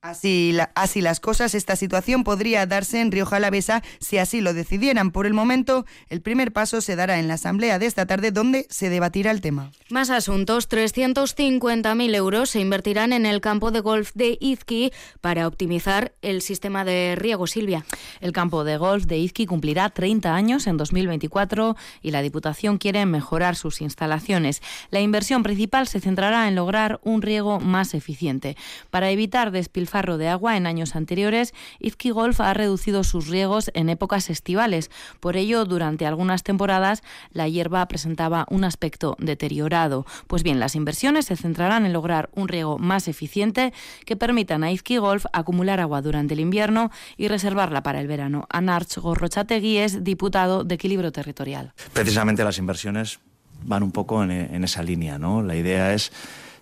Así, 0.00 0.56
así 0.76 1.00
las 1.00 1.18
cosas, 1.18 1.56
esta 1.56 1.74
situación 1.74 2.22
podría 2.22 2.66
darse 2.66 3.00
en 3.00 3.10
Rioja 3.10 3.34
Alavesa 3.34 3.82
si 3.98 4.18
así 4.18 4.40
lo 4.40 4.54
decidieran. 4.54 5.10
Por 5.10 5.26
el 5.26 5.34
momento, 5.34 5.86
el 6.08 6.20
primer 6.20 6.52
paso 6.52 6.80
se 6.80 6.94
dará 6.94 7.18
en 7.18 7.26
la 7.26 7.34
asamblea 7.34 7.80
de 7.80 7.86
esta 7.86 8.06
tarde 8.06 8.30
donde 8.30 8.68
se 8.70 8.90
debatirá 8.90 9.32
el 9.32 9.40
tema. 9.40 9.72
Más 9.90 10.10
asuntos. 10.10 10.68
350.000 10.68 12.14
euros 12.14 12.50
se 12.50 12.60
invertirán 12.60 13.12
en 13.12 13.26
el 13.26 13.40
campo 13.40 13.72
de 13.72 13.80
golf 13.80 14.12
de 14.14 14.38
Izqui 14.40 14.92
para 15.20 15.48
optimizar 15.48 16.12
el 16.22 16.42
sistema 16.42 16.84
de 16.84 17.16
riego. 17.16 17.48
Silvia. 17.48 17.84
El 18.20 18.30
campo 18.30 18.62
de 18.62 18.76
golf 18.76 19.04
de 19.06 19.18
Izqui 19.18 19.46
cumplirá 19.46 19.90
30 19.90 20.32
años 20.32 20.68
en 20.68 20.76
2024 20.76 21.76
y 22.02 22.12
la 22.12 22.22
Diputación 22.22 22.78
quiere 22.78 23.04
mejorar 23.04 23.56
sus 23.56 23.80
instalaciones. 23.80 24.62
La 24.90 25.00
inversión 25.00 25.42
principal 25.42 25.88
se 25.88 25.98
centrará 25.98 26.46
en 26.46 26.54
lograr 26.54 27.00
un 27.02 27.20
riego 27.20 27.58
más 27.58 27.94
eficiente. 27.94 28.56
Para 28.90 29.10
evitar 29.10 29.50
despilfarros 29.50 29.87
farro 29.88 30.18
de 30.18 30.28
agua 30.28 30.56
en 30.56 30.66
años 30.66 30.96
anteriores, 30.96 31.54
Izqui 31.80 32.10
Golf 32.10 32.40
ha 32.40 32.54
reducido 32.54 33.04
sus 33.04 33.28
riegos 33.28 33.70
en 33.74 33.88
épocas 33.88 34.30
estivales. 34.30 34.90
Por 35.20 35.36
ello, 35.36 35.64
durante 35.64 36.06
algunas 36.06 36.42
temporadas, 36.42 37.02
la 37.32 37.48
hierba 37.48 37.86
presentaba 37.86 38.46
un 38.50 38.64
aspecto 38.64 39.16
deteriorado. 39.18 40.06
Pues 40.26 40.42
bien, 40.42 40.60
las 40.60 40.74
inversiones 40.74 41.26
se 41.26 41.36
centrarán 41.36 41.86
en 41.86 41.92
lograr 41.92 42.30
un 42.34 42.48
riego 42.48 42.78
más 42.78 43.08
eficiente 43.08 43.72
que 44.04 44.16
permitan 44.16 44.64
a 44.64 44.72
Izqui 44.72 44.98
Golf 44.98 45.26
acumular 45.32 45.80
agua 45.80 46.02
durante 46.02 46.34
el 46.34 46.40
invierno 46.40 46.90
y 47.16 47.28
reservarla 47.28 47.82
para 47.82 48.00
el 48.00 48.06
verano. 48.06 48.46
Anarch 48.50 48.98
Gorrochategui 48.98 49.78
es 49.78 50.04
diputado 50.04 50.64
de 50.64 50.74
Equilibrio 50.74 51.12
Territorial. 51.12 51.72
Precisamente 51.92 52.44
las 52.44 52.58
inversiones 52.58 53.20
van 53.64 53.82
un 53.82 53.92
poco 53.92 54.22
en, 54.22 54.30
en 54.30 54.64
esa 54.64 54.82
línea, 54.82 55.18
¿no? 55.18 55.42
La 55.42 55.56
idea 55.56 55.94
es 55.94 56.12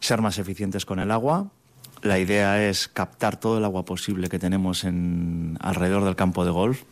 ser 0.00 0.20
más 0.20 0.38
eficientes 0.38 0.84
con 0.86 0.98
el 0.98 1.10
agua, 1.10 1.50
la 2.02 2.18
idea 2.18 2.68
es 2.68 2.88
captar 2.88 3.38
todo 3.38 3.58
el 3.58 3.64
agua 3.64 3.84
posible 3.84 4.28
que 4.28 4.38
tenemos 4.38 4.84
en, 4.84 5.56
alrededor 5.60 6.04
del 6.04 6.16
campo 6.16 6.44
de 6.44 6.50
golf. 6.50 6.82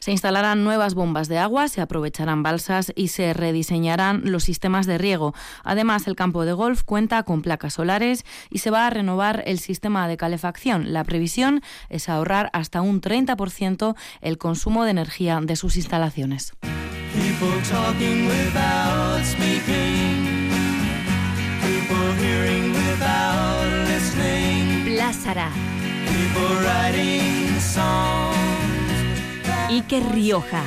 Se 0.00 0.10
instalarán 0.10 0.64
nuevas 0.64 0.94
bombas 0.94 1.28
de 1.28 1.38
agua, 1.38 1.68
se 1.68 1.80
aprovecharán 1.80 2.42
balsas 2.42 2.92
y 2.94 3.08
se 3.08 3.32
rediseñarán 3.32 4.22
los 4.24 4.44
sistemas 4.44 4.86
de 4.86 4.98
riego. 4.98 5.34
Además, 5.64 6.06
el 6.06 6.16
campo 6.16 6.44
de 6.44 6.52
golf 6.52 6.82
cuenta 6.82 7.22
con 7.22 7.42
placas 7.42 7.74
solares 7.74 8.24
y 8.50 8.58
se 8.58 8.70
va 8.70 8.86
a 8.86 8.90
renovar 8.90 9.42
el 9.46 9.58
sistema 9.58 10.08
de 10.08 10.16
calefacción. 10.16 10.92
La 10.92 11.04
previsión 11.04 11.62
es 11.88 12.08
ahorrar 12.08 12.50
hasta 12.52 12.82
un 12.82 13.00
30% 13.00 13.94
el 14.20 14.38
consumo 14.38 14.84
de 14.84 14.90
energía 14.90 15.40
de 15.40 15.56
sus 15.56 15.76
instalaciones. 15.76 16.52
Plásara. 25.12 25.50
Iker 29.68 30.02
Rioja. 30.14 30.62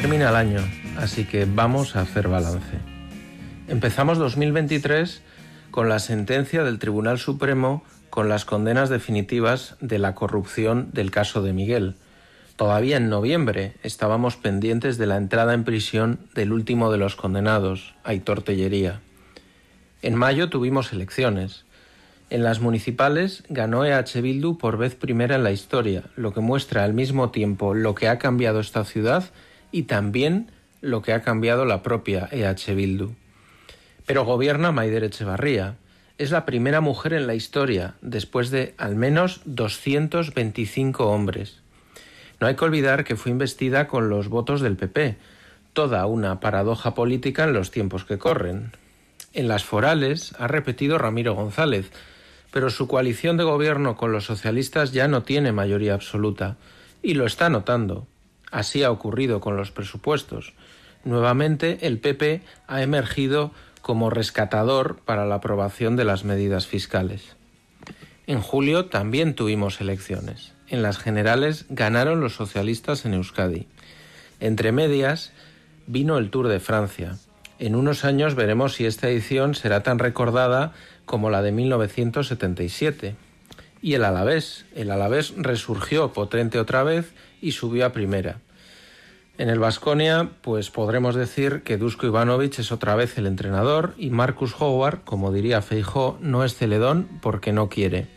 Termina 0.00 0.30
el 0.30 0.36
año, 0.36 0.60
así 0.96 1.24
que 1.24 1.44
vamos 1.44 1.96
a 1.96 2.00
hacer 2.00 2.28
balance. 2.28 2.78
Empezamos 3.68 4.16
2023 4.16 5.20
con 5.70 5.90
la 5.90 5.98
sentencia 5.98 6.64
del 6.64 6.78
Tribunal 6.78 7.18
Supremo 7.18 7.84
con 8.08 8.30
las 8.30 8.46
condenas 8.46 8.88
definitivas 8.88 9.76
de 9.82 9.98
la 9.98 10.14
corrupción 10.14 10.88
del 10.92 11.10
caso 11.10 11.42
de 11.42 11.52
Miguel 11.52 11.96
Todavía 12.56 12.98
en 12.98 13.08
noviembre 13.08 13.74
estábamos 13.82 14.36
pendientes 14.36 14.96
de 14.96 15.06
la 15.06 15.16
entrada 15.16 15.54
en 15.54 15.64
prisión 15.64 16.20
del 16.36 16.52
último 16.52 16.92
de 16.92 16.98
los 16.98 17.16
condenados, 17.16 17.94
Aitor 18.04 18.42
Tellería. 18.42 19.00
En 20.04 20.16
mayo 20.16 20.50
tuvimos 20.50 20.92
elecciones. 20.92 21.64
En 22.28 22.42
las 22.42 22.60
municipales 22.60 23.42
ganó 23.48 23.86
EH 23.86 24.20
Bildu 24.20 24.58
por 24.58 24.76
vez 24.76 24.94
primera 24.94 25.36
en 25.36 25.44
la 25.44 25.50
historia, 25.50 26.02
lo 26.14 26.34
que 26.34 26.40
muestra 26.40 26.84
al 26.84 26.92
mismo 26.92 27.30
tiempo 27.30 27.72
lo 27.72 27.94
que 27.94 28.08
ha 28.08 28.18
cambiado 28.18 28.60
esta 28.60 28.84
ciudad 28.84 29.24
y 29.72 29.84
también 29.84 30.50
lo 30.82 31.00
que 31.00 31.14
ha 31.14 31.22
cambiado 31.22 31.64
la 31.64 31.82
propia 31.82 32.28
EH 32.30 32.74
Bildu. 32.74 33.12
Pero 34.04 34.26
gobierna 34.26 34.72
Maider 34.72 35.04
Echevarría. 35.04 35.76
Es 36.18 36.30
la 36.30 36.44
primera 36.44 36.82
mujer 36.82 37.14
en 37.14 37.26
la 37.26 37.34
historia, 37.34 37.94
después 38.02 38.50
de 38.50 38.74
al 38.76 38.96
menos 38.96 39.40
225 39.46 41.06
hombres. 41.06 41.62
No 42.40 42.46
hay 42.46 42.56
que 42.56 42.64
olvidar 42.66 43.04
que 43.04 43.16
fue 43.16 43.32
investida 43.32 43.88
con 43.88 44.10
los 44.10 44.28
votos 44.28 44.60
del 44.60 44.76
PP, 44.76 45.16
toda 45.72 46.04
una 46.04 46.40
paradoja 46.40 46.94
política 46.94 47.44
en 47.44 47.54
los 47.54 47.70
tiempos 47.70 48.04
que 48.04 48.18
corren. 48.18 48.72
En 49.34 49.48
las 49.48 49.64
forales 49.64 50.34
ha 50.38 50.46
repetido 50.46 50.96
Ramiro 50.96 51.34
González, 51.34 51.90
pero 52.50 52.70
su 52.70 52.88
coalición 52.88 53.36
de 53.36 53.44
gobierno 53.44 53.96
con 53.96 54.12
los 54.12 54.24
socialistas 54.24 54.92
ya 54.92 55.08
no 55.08 55.22
tiene 55.22 55.52
mayoría 55.52 55.94
absoluta, 55.94 56.56
y 57.02 57.14
lo 57.14 57.26
está 57.26 57.50
notando. 57.50 58.06
Así 58.50 58.82
ha 58.82 58.90
ocurrido 58.90 59.40
con 59.40 59.56
los 59.56 59.70
presupuestos. 59.70 60.54
Nuevamente 61.04 61.86
el 61.86 61.98
PP 61.98 62.40
ha 62.66 62.82
emergido 62.82 63.52
como 63.82 64.08
rescatador 64.08 65.00
para 65.04 65.26
la 65.26 65.34
aprobación 65.34 65.96
de 65.96 66.04
las 66.04 66.24
medidas 66.24 66.66
fiscales. 66.66 67.36
En 68.26 68.40
julio 68.40 68.86
también 68.86 69.34
tuvimos 69.34 69.82
elecciones 69.82 70.54
en 70.68 70.82
las 70.82 70.98
generales 70.98 71.66
ganaron 71.68 72.20
los 72.20 72.34
socialistas 72.34 73.04
en 73.04 73.14
Euskadi. 73.14 73.66
Entre 74.40 74.72
medias 74.72 75.32
vino 75.86 76.18
el 76.18 76.30
Tour 76.30 76.48
de 76.48 76.60
Francia. 76.60 77.16
En 77.64 77.76
unos 77.76 78.04
años 78.04 78.34
veremos 78.34 78.74
si 78.74 78.84
esta 78.84 79.08
edición 79.08 79.54
será 79.54 79.82
tan 79.82 79.98
recordada 79.98 80.74
como 81.06 81.30
la 81.30 81.40
de 81.40 81.50
1977. 81.50 83.16
Y 83.80 83.94
el 83.94 84.04
Alavés. 84.04 84.66
El 84.74 84.90
Alavés 84.90 85.32
resurgió 85.38 86.12
potente 86.12 86.58
otra 86.58 86.82
vez 86.82 87.14
y 87.40 87.52
subió 87.52 87.86
a 87.86 87.92
primera. 87.92 88.36
En 89.38 89.48
el 89.48 89.60
Vasconia, 89.60 90.28
pues 90.42 90.68
podremos 90.68 91.14
decir 91.14 91.62
que 91.62 91.78
Dusko 91.78 92.06
Ivanovic 92.06 92.58
es 92.58 92.70
otra 92.70 92.96
vez 92.96 93.16
el 93.16 93.26
entrenador 93.26 93.94
y 93.96 94.10
Marcus 94.10 94.54
Howard, 94.58 95.00
como 95.04 95.32
diría 95.32 95.62
Feijó, 95.62 96.18
no 96.20 96.44
es 96.44 96.54
celedón 96.54 97.08
porque 97.22 97.54
no 97.54 97.70
quiere. 97.70 98.08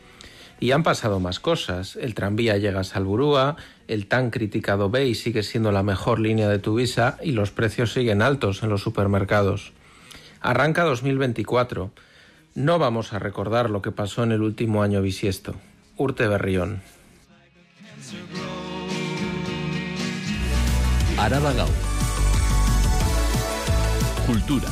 Y 0.59 0.71
han 0.71 0.83
pasado 0.83 1.21
más 1.21 1.39
cosas. 1.39 1.95
El 1.95 2.15
tranvía 2.15 2.57
llega 2.57 2.81
a 2.81 2.83
Salburúa, 2.83 3.55
el 3.87 4.07
tan 4.07 4.29
criticado 4.29 4.89
BEI 4.89 5.15
sigue 5.15 5.43
siendo 5.43 5.71
la 5.71 5.83
mejor 5.83 6.19
línea 6.19 6.49
de 6.49 6.59
Tuvisa 6.59 7.17
y 7.21 7.31
los 7.31 7.51
precios 7.51 7.93
siguen 7.93 8.21
altos 8.21 8.63
en 8.63 8.69
los 8.69 8.81
supermercados. 8.81 9.73
Arranca 10.41 10.83
2024. 10.83 11.91
No 12.55 12.79
vamos 12.79 13.13
a 13.13 13.19
recordar 13.19 13.69
lo 13.69 13.81
que 13.81 13.91
pasó 13.91 14.23
en 14.23 14.31
el 14.31 14.41
último 14.41 14.83
año 14.83 15.01
bisiesto. 15.01 15.55
Urte 15.95 16.27
Berrión. 16.27 16.81
Cultura. 24.25 24.69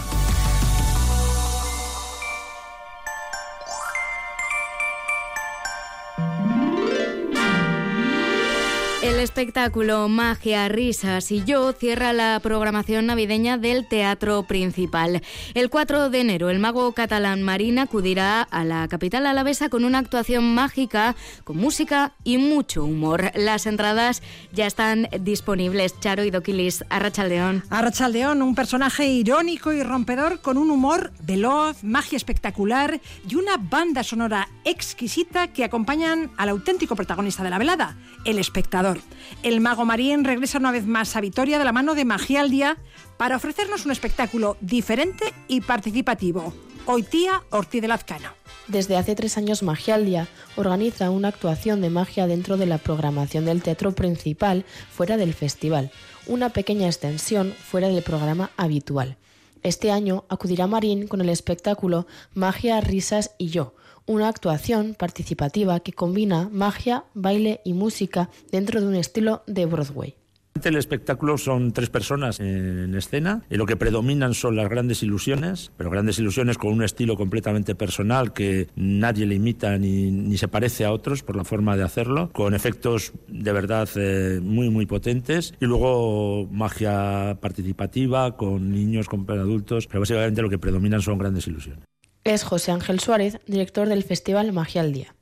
Espectáculo 9.26 10.08
Magia, 10.08 10.70
Risas 10.70 11.32
y 11.32 11.44
Yo 11.44 11.74
cierra 11.74 12.14
la 12.14 12.40
programación 12.44 13.08
navideña 13.08 13.58
del 13.58 13.88
Teatro 13.88 14.44
Principal. 14.44 15.24
El 15.56 15.72
4 15.72 16.12
de 16.12 16.20
enero, 16.22 16.52
el 16.52 16.60
mago 16.60 16.92
catalán 16.92 17.42
Marín 17.42 17.80
acudirá 17.80 18.44
a 18.44 18.64
la 18.64 18.88
capital 18.88 19.26
alavesa 19.26 19.70
con 19.70 19.84
una 19.84 19.98
actuación 19.98 20.54
mágica, 20.54 21.16
con 21.44 21.58
música 21.58 22.14
y 22.24 22.38
mucho 22.38 22.84
humor. 22.84 23.32
Las 23.34 23.66
entradas 23.66 24.22
ya 24.54 24.68
están 24.68 25.10
disponibles. 25.20 26.00
Charo 26.00 26.24
y 26.24 26.30
Doquilis, 26.30 26.86
Arrachaldeón. 26.90 27.64
Arrachaldeón, 27.72 28.44
un 28.44 28.54
personaje 28.54 29.08
irónico 29.08 29.74
y 29.74 29.82
rompedor 29.82 30.40
con 30.42 30.60
un 30.60 30.70
humor 30.70 31.12
veloz, 31.24 31.84
magia 31.84 32.18
espectacular 32.18 33.02
y 33.28 33.36
una 33.36 33.58
banda 33.58 34.04
sonora 34.04 34.50
exquisita 34.66 35.48
que 35.48 35.64
acompañan 35.64 36.30
al 36.38 36.50
auténtico 36.50 36.96
protagonista 36.96 37.44
de 37.44 37.50
la 37.50 37.58
velada, 37.58 37.98
el 38.24 38.38
espectador. 38.38 39.00
El 39.44 39.62
Mago 39.62 39.86
Marín 39.86 40.24
regresa 40.24 40.58
una 40.58 40.72
vez 40.72 40.86
más 40.86 41.16
a 41.16 41.22
Vitoria 41.22 41.60
de 41.60 41.66
la 41.66 41.72
mano 41.72 41.96
de 41.96 42.06
Magia 42.06 42.42
al 42.42 42.50
Día 42.50 42.78
para 43.18 43.36
ofrecernos 43.36 43.86
un 43.86 43.92
espectáculo 43.92 44.58
diferente 44.62 45.34
y 45.48 45.62
participativo. 45.62 46.54
Hoy 46.88 47.04
tía 47.04 47.44
Ortiz 47.50 47.82
de 47.82 47.88
Lazcano. 47.88 48.30
Desde 48.68 48.98
hace 48.98 49.16
tres 49.16 49.38
años 49.38 49.64
Magialdia 49.64 50.28
organiza 50.56 51.10
una 51.10 51.28
actuación 51.28 51.82
de 51.82 51.90
magia 51.90 52.26
dentro 52.26 52.58
de 52.58 52.66
la 52.66 52.80
programación 52.80 53.46
del 53.46 53.62
teatro 53.62 53.92
principal 53.94 54.66
fuera 54.92 55.18
del 55.18 55.34
festival, 55.34 55.92
una 56.28 56.50
pequeña 56.50 56.88
extensión 56.88 57.54
fuera 57.54 57.88
del 57.90 58.04
programa 58.04 58.52
habitual. 58.58 59.18
Este 59.62 59.92
año 59.92 60.26
acudirá 60.30 60.68
Marín 60.68 61.08
con 61.08 61.22
el 61.22 61.30
espectáculo 61.30 62.06
Magia, 62.34 62.82
Risas 62.82 63.32
y 63.38 63.48
Yo, 63.48 63.74
una 64.06 64.28
actuación 64.28 64.96
participativa 64.98 65.80
que 65.80 65.94
combina 65.94 66.50
magia, 66.52 67.06
baile 67.14 67.62
y 67.64 67.74
música 67.74 68.30
dentro 68.52 68.82
de 68.82 68.88
un 68.88 68.96
estilo 68.96 69.44
de 69.48 69.66
Broadway. 69.66 70.16
El 70.64 70.78
espectáculo 70.78 71.38
son 71.38 71.74
tres 71.74 71.90
personas 71.90 72.40
en 72.40 72.96
escena 72.96 73.44
y 73.50 73.58
lo 73.58 73.66
que 73.66 73.76
predominan 73.76 74.34
son 74.34 74.56
las 74.56 74.70
grandes 74.70 75.04
ilusiones, 75.04 75.72
pero 75.76 75.90
grandes 75.90 76.18
ilusiones 76.18 76.58
con 76.58 76.72
un 76.72 76.82
estilo 76.82 77.18
completamente 77.18 77.76
personal 77.76 78.32
que 78.32 78.68
nadie 78.76 79.26
le 79.26 79.36
imita 79.36 79.78
ni, 79.78 80.38
se 80.38 80.48
parece 80.48 80.86
a 80.86 80.94
otros 80.94 81.24
por 81.24 81.36
la 81.36 81.44
forma 81.44 81.76
de 81.76 81.84
hacerlo, 81.84 82.30
con 82.32 82.56
efectos 82.56 83.12
de 83.28 83.52
verdad 83.52 83.90
eh, 83.96 84.40
muy 84.42 84.70
muy 84.70 84.86
potentes 84.86 85.54
y 85.60 85.66
luego 85.66 86.48
magia 86.50 87.38
participativa 87.42 88.38
con 88.38 88.72
niños, 88.72 89.10
con 89.10 89.30
adultos, 89.30 89.88
pero 89.88 90.00
básicamente 90.00 90.42
lo 90.42 90.50
que 90.50 90.58
predominan 90.58 91.02
son 91.02 91.18
grandes 91.18 91.48
ilusiones. 91.48 91.84
Es 92.26 92.44
José 92.44 92.72
Ángel 92.72 93.00
Suárez, 93.00 93.40
director 93.46 93.88
del 93.88 94.02
Festival 94.02 94.52
Magia 94.52 94.82
al 94.82 94.94
Día. 94.94 95.14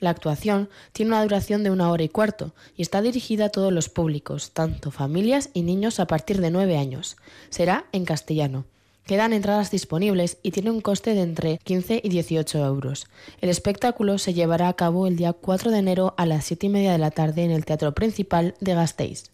La 0.00 0.10
actuación 0.10 0.68
tiene 0.92 1.12
una 1.12 1.22
duración 1.22 1.62
de 1.62 1.70
una 1.70 1.88
hora 1.88 2.02
y 2.02 2.08
cuarto 2.08 2.52
y 2.74 2.82
está 2.82 3.00
dirigida 3.00 3.44
a 3.44 3.48
todos 3.50 3.72
los 3.72 3.88
públicos, 3.88 4.50
tanto 4.54 4.90
familias 4.90 5.50
y 5.54 5.62
niños 5.62 6.00
a 6.00 6.08
partir 6.08 6.40
de 6.40 6.50
nueve 6.50 6.76
años. 6.76 7.16
Será 7.48 7.86
en 7.92 8.04
castellano. 8.04 8.64
Quedan 9.04 9.32
entradas 9.32 9.70
disponibles 9.70 10.38
y 10.42 10.50
tiene 10.50 10.72
un 10.72 10.80
coste 10.80 11.14
de 11.14 11.22
entre 11.22 11.58
15 11.58 12.00
y 12.02 12.08
18 12.08 12.58
euros. 12.66 13.06
El 13.40 13.50
espectáculo 13.50 14.18
se 14.18 14.34
llevará 14.34 14.66
a 14.66 14.74
cabo 14.74 15.06
el 15.06 15.14
día 15.14 15.34
4 15.34 15.70
de 15.70 15.78
enero 15.78 16.14
a 16.16 16.26
las 16.26 16.44
7 16.46 16.66
y 16.66 16.70
media 16.70 16.90
de 16.90 16.98
la 16.98 17.12
tarde 17.12 17.44
en 17.44 17.52
el 17.52 17.64
Teatro 17.64 17.94
Principal 17.94 18.56
de 18.58 18.74
Gasteiz. 18.74 19.30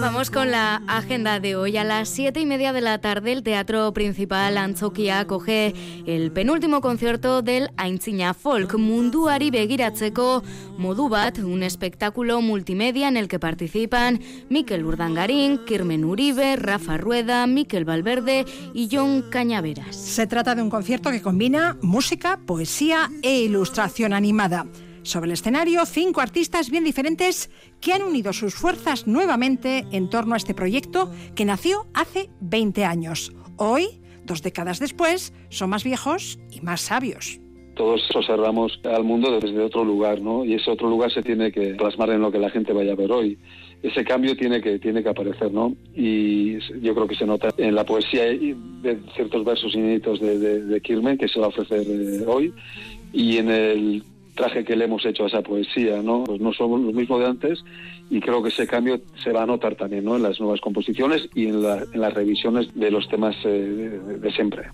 Vamos 0.00 0.30
con 0.30 0.50
la 0.50 0.82
agenda 0.88 1.38
de 1.38 1.54
hoy. 1.54 1.76
A 1.76 1.84
las 1.84 2.08
siete 2.08 2.40
y 2.40 2.46
media 2.46 2.72
de 2.72 2.80
la 2.80 3.00
tarde, 3.00 3.32
el 3.32 3.44
Teatro 3.44 3.92
Principal 3.92 4.58
Antzokia 4.58 5.20
acoge 5.20 5.72
el 6.04 6.32
penúltimo 6.32 6.80
concierto 6.80 7.42
del 7.42 7.70
Aintzina 7.76 8.34
Folk, 8.34 8.74
Munduari 8.74 9.52
Begiratzeko 9.52 10.42
Modubat, 10.78 11.38
un 11.38 11.62
espectáculo 11.62 12.40
multimedia 12.40 13.06
en 13.06 13.16
el 13.16 13.28
que 13.28 13.38
participan 13.38 14.20
Miquel 14.48 14.84
Urdangarín, 14.84 15.64
Kirmen 15.64 16.04
Uribe, 16.04 16.56
Rafa 16.56 16.96
Rueda, 16.96 17.46
Miquel 17.46 17.84
Valverde 17.84 18.44
y 18.74 18.88
John 18.90 19.22
Cañaveras. 19.30 19.94
Se 19.94 20.26
trata 20.26 20.56
de 20.56 20.62
un 20.62 20.70
concierto 20.70 21.12
que 21.12 21.22
combina 21.22 21.76
música, 21.82 22.40
poesía 22.44 23.10
e 23.22 23.42
ilustración 23.42 24.12
animada. 24.12 24.66
Sobre 25.02 25.26
el 25.26 25.32
escenario, 25.32 25.84
cinco 25.84 26.20
artistas 26.20 26.70
bien 26.70 26.84
diferentes 26.84 27.50
que 27.80 27.92
han 27.92 28.02
unido 28.02 28.32
sus 28.32 28.54
fuerzas 28.54 29.06
nuevamente 29.06 29.84
en 29.90 30.08
torno 30.08 30.34
a 30.34 30.36
este 30.36 30.54
proyecto 30.54 31.10
que 31.34 31.44
nació 31.44 31.86
hace 31.92 32.30
20 32.40 32.84
años. 32.84 33.32
Hoy, 33.56 34.00
dos 34.24 34.42
décadas 34.42 34.78
después, 34.78 35.32
son 35.48 35.70
más 35.70 35.82
viejos 35.84 36.38
y 36.50 36.60
más 36.60 36.82
sabios 36.82 37.40
todos 37.74 38.06
observamos 38.14 38.78
al 38.84 39.04
mundo 39.04 39.40
desde 39.40 39.58
otro 39.60 39.84
lugar, 39.84 40.20
¿no? 40.20 40.44
Y 40.44 40.54
ese 40.54 40.70
otro 40.70 40.88
lugar 40.88 41.10
se 41.12 41.22
tiene 41.22 41.50
que 41.50 41.74
plasmar 41.74 42.10
en 42.10 42.20
lo 42.20 42.30
que 42.30 42.38
la 42.38 42.50
gente 42.50 42.72
vaya 42.72 42.92
a 42.92 42.96
ver 42.96 43.10
hoy. 43.10 43.38
Ese 43.82 44.04
cambio 44.04 44.36
tiene 44.36 44.60
que 44.60 44.78
tiene 44.78 45.02
que 45.02 45.08
aparecer, 45.08 45.52
¿no? 45.52 45.74
Y 45.94 46.58
yo 46.80 46.94
creo 46.94 47.06
que 47.06 47.16
se 47.16 47.26
nota 47.26 47.48
en 47.56 47.74
la 47.74 47.84
poesía 47.84 48.24
de 48.24 49.00
ciertos 49.14 49.44
versos 49.44 49.74
inéditos 49.74 50.20
de, 50.20 50.38
de, 50.38 50.80
Kirmen 50.80 51.18
que 51.18 51.28
se 51.28 51.40
va 51.40 51.46
a 51.46 51.48
ofrecer 51.48 51.84
eh, 51.88 52.24
hoy 52.26 52.52
y 53.12 53.38
en 53.38 53.50
el 53.50 54.04
traje 54.34 54.64
que 54.64 54.76
le 54.76 54.84
hemos 54.84 55.04
hecho 55.04 55.24
a 55.24 55.26
esa 55.26 55.42
poesía, 55.42 56.02
¿no? 56.02 56.24
Pues 56.24 56.40
no 56.40 56.52
somos 56.52 56.80
los 56.80 56.94
mismos 56.94 57.20
de 57.20 57.26
antes 57.26 57.64
y 58.10 58.20
creo 58.20 58.42
que 58.42 58.48
ese 58.48 58.66
cambio 58.66 59.00
se 59.22 59.32
va 59.32 59.42
a 59.42 59.46
notar 59.46 59.74
también, 59.74 60.04
¿no? 60.04 60.16
En 60.16 60.22
las 60.22 60.40
nuevas 60.40 60.60
composiciones 60.60 61.28
y 61.34 61.46
en, 61.46 61.62
las 61.62 62.14
revisiones 62.14 62.74
de 62.74 62.90
los 62.90 63.08
temas 63.08 63.36
eh, 63.44 63.98
de, 64.20 64.32
siempre. 64.32 64.68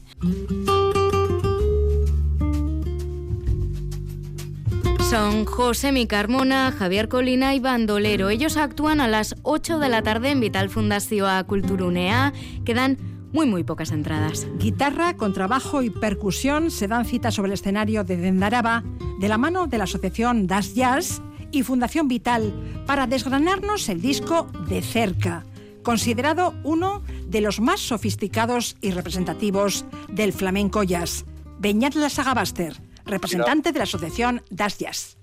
Son 5.11 5.47
José 5.47 5.90
Mi 5.90 6.07
Carmona, 6.07 6.71
Javier 6.71 7.09
Colina 7.09 7.55
y 7.55 7.61
Bandolero. 7.61 8.29
Ellos 8.29 8.59
actúan 8.59 9.01
a 9.01 9.09
las 9.09 9.37
8 9.42 9.79
de 9.79 9.88
la 9.88 10.03
tarde 10.03 10.31
en 10.31 10.40
Vital 10.40 10.68
Fundación 10.68 11.44
Culturunea. 11.44 12.35
Quedan 12.66 13.17
muy 13.33 13.47
muy 13.47 13.64
pocas 13.64 13.91
entradas. 13.91 14.47
Guitarra, 14.59 15.17
contrabajo 15.17 15.83
y 15.83 15.91
percusión 15.91 16.71
se 16.71 16.88
dan 16.88 17.05
cita 17.05 17.31
sobre 17.31 17.49
el 17.49 17.55
escenario 17.55 18.05
de 18.05 18.17
Dendaraba 18.17 18.83
de 19.19 19.29
la 19.29 19.38
mano 19.38 19.67
de 19.67 19.79
la 19.79 19.85
asociación 19.85 20.47
Das 20.47 20.75
Jazz 20.75 21.21
y 21.51 21.62
Fundación 21.62 22.09
Vital 22.09 22.53
para 22.87 23.07
desgranarnos 23.07 23.88
el 23.88 24.01
disco 24.01 24.45
de 24.69 24.83
cerca, 24.83 25.45
considerado 25.83 26.55
uno 26.64 27.03
de 27.27 27.41
los 27.41 27.61
más 27.61 27.81
sofisticados 27.81 28.77
y 28.81 28.91
representativos 28.91 29.85
del 30.09 30.33
flamenco 30.33 30.83
jazz. 30.83 31.25
Beñat 31.59 31.95
Lasagabaster, 31.95 32.81
representante 33.05 33.73
de 33.73 33.79
la 33.79 33.85
asociación 33.85 34.43
Das 34.51 34.79
Jazz. 34.79 35.19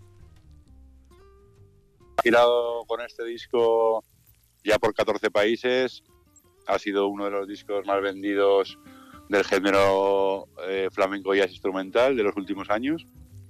Girado 2.23 2.85
con 2.87 3.01
este 3.01 3.23
disco 3.23 4.03
ya 4.63 4.79
por 4.79 4.93
14 4.93 5.29
países, 5.29 6.03
ha 6.67 6.79
sido 6.79 7.07
uno 7.07 7.25
de 7.25 7.31
los 7.31 7.47
discos 7.47 7.85
más 7.85 8.01
vendidos 8.01 8.79
del 9.29 9.43
género 9.43 10.47
eh, 10.67 10.89
flamenco 10.91 11.33
jazz 11.33 11.51
instrumental 11.51 12.15
de 12.15 12.23
los 12.23 12.35
últimos 12.35 12.69
años 12.69 13.05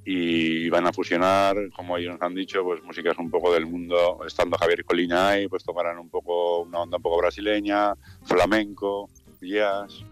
y 0.05 0.69
van 0.69 0.85
a 0.85 0.93
fusionar, 0.93 1.55
como 1.75 1.97
ellos 1.97 2.13
nos 2.13 2.21
han 2.21 2.35
dicho, 2.35 2.63
pues 2.63 2.83
músicas 2.83 3.17
un 3.17 3.31
poco 3.31 3.51
del 3.51 3.65
mundo, 3.65 4.19
estando 4.25 4.55
Javier 4.57 4.85
Colina 4.85 5.29
ahí, 5.29 5.47
pues 5.47 5.63
tocarán 5.63 5.97
un 5.97 6.09
poco 6.09 6.61
una 6.61 6.81
onda 6.81 6.97
un 6.97 7.03
poco 7.03 7.17
brasileña, 7.17 7.95
flamenco, 8.23 9.09
jazz. 9.41 10.05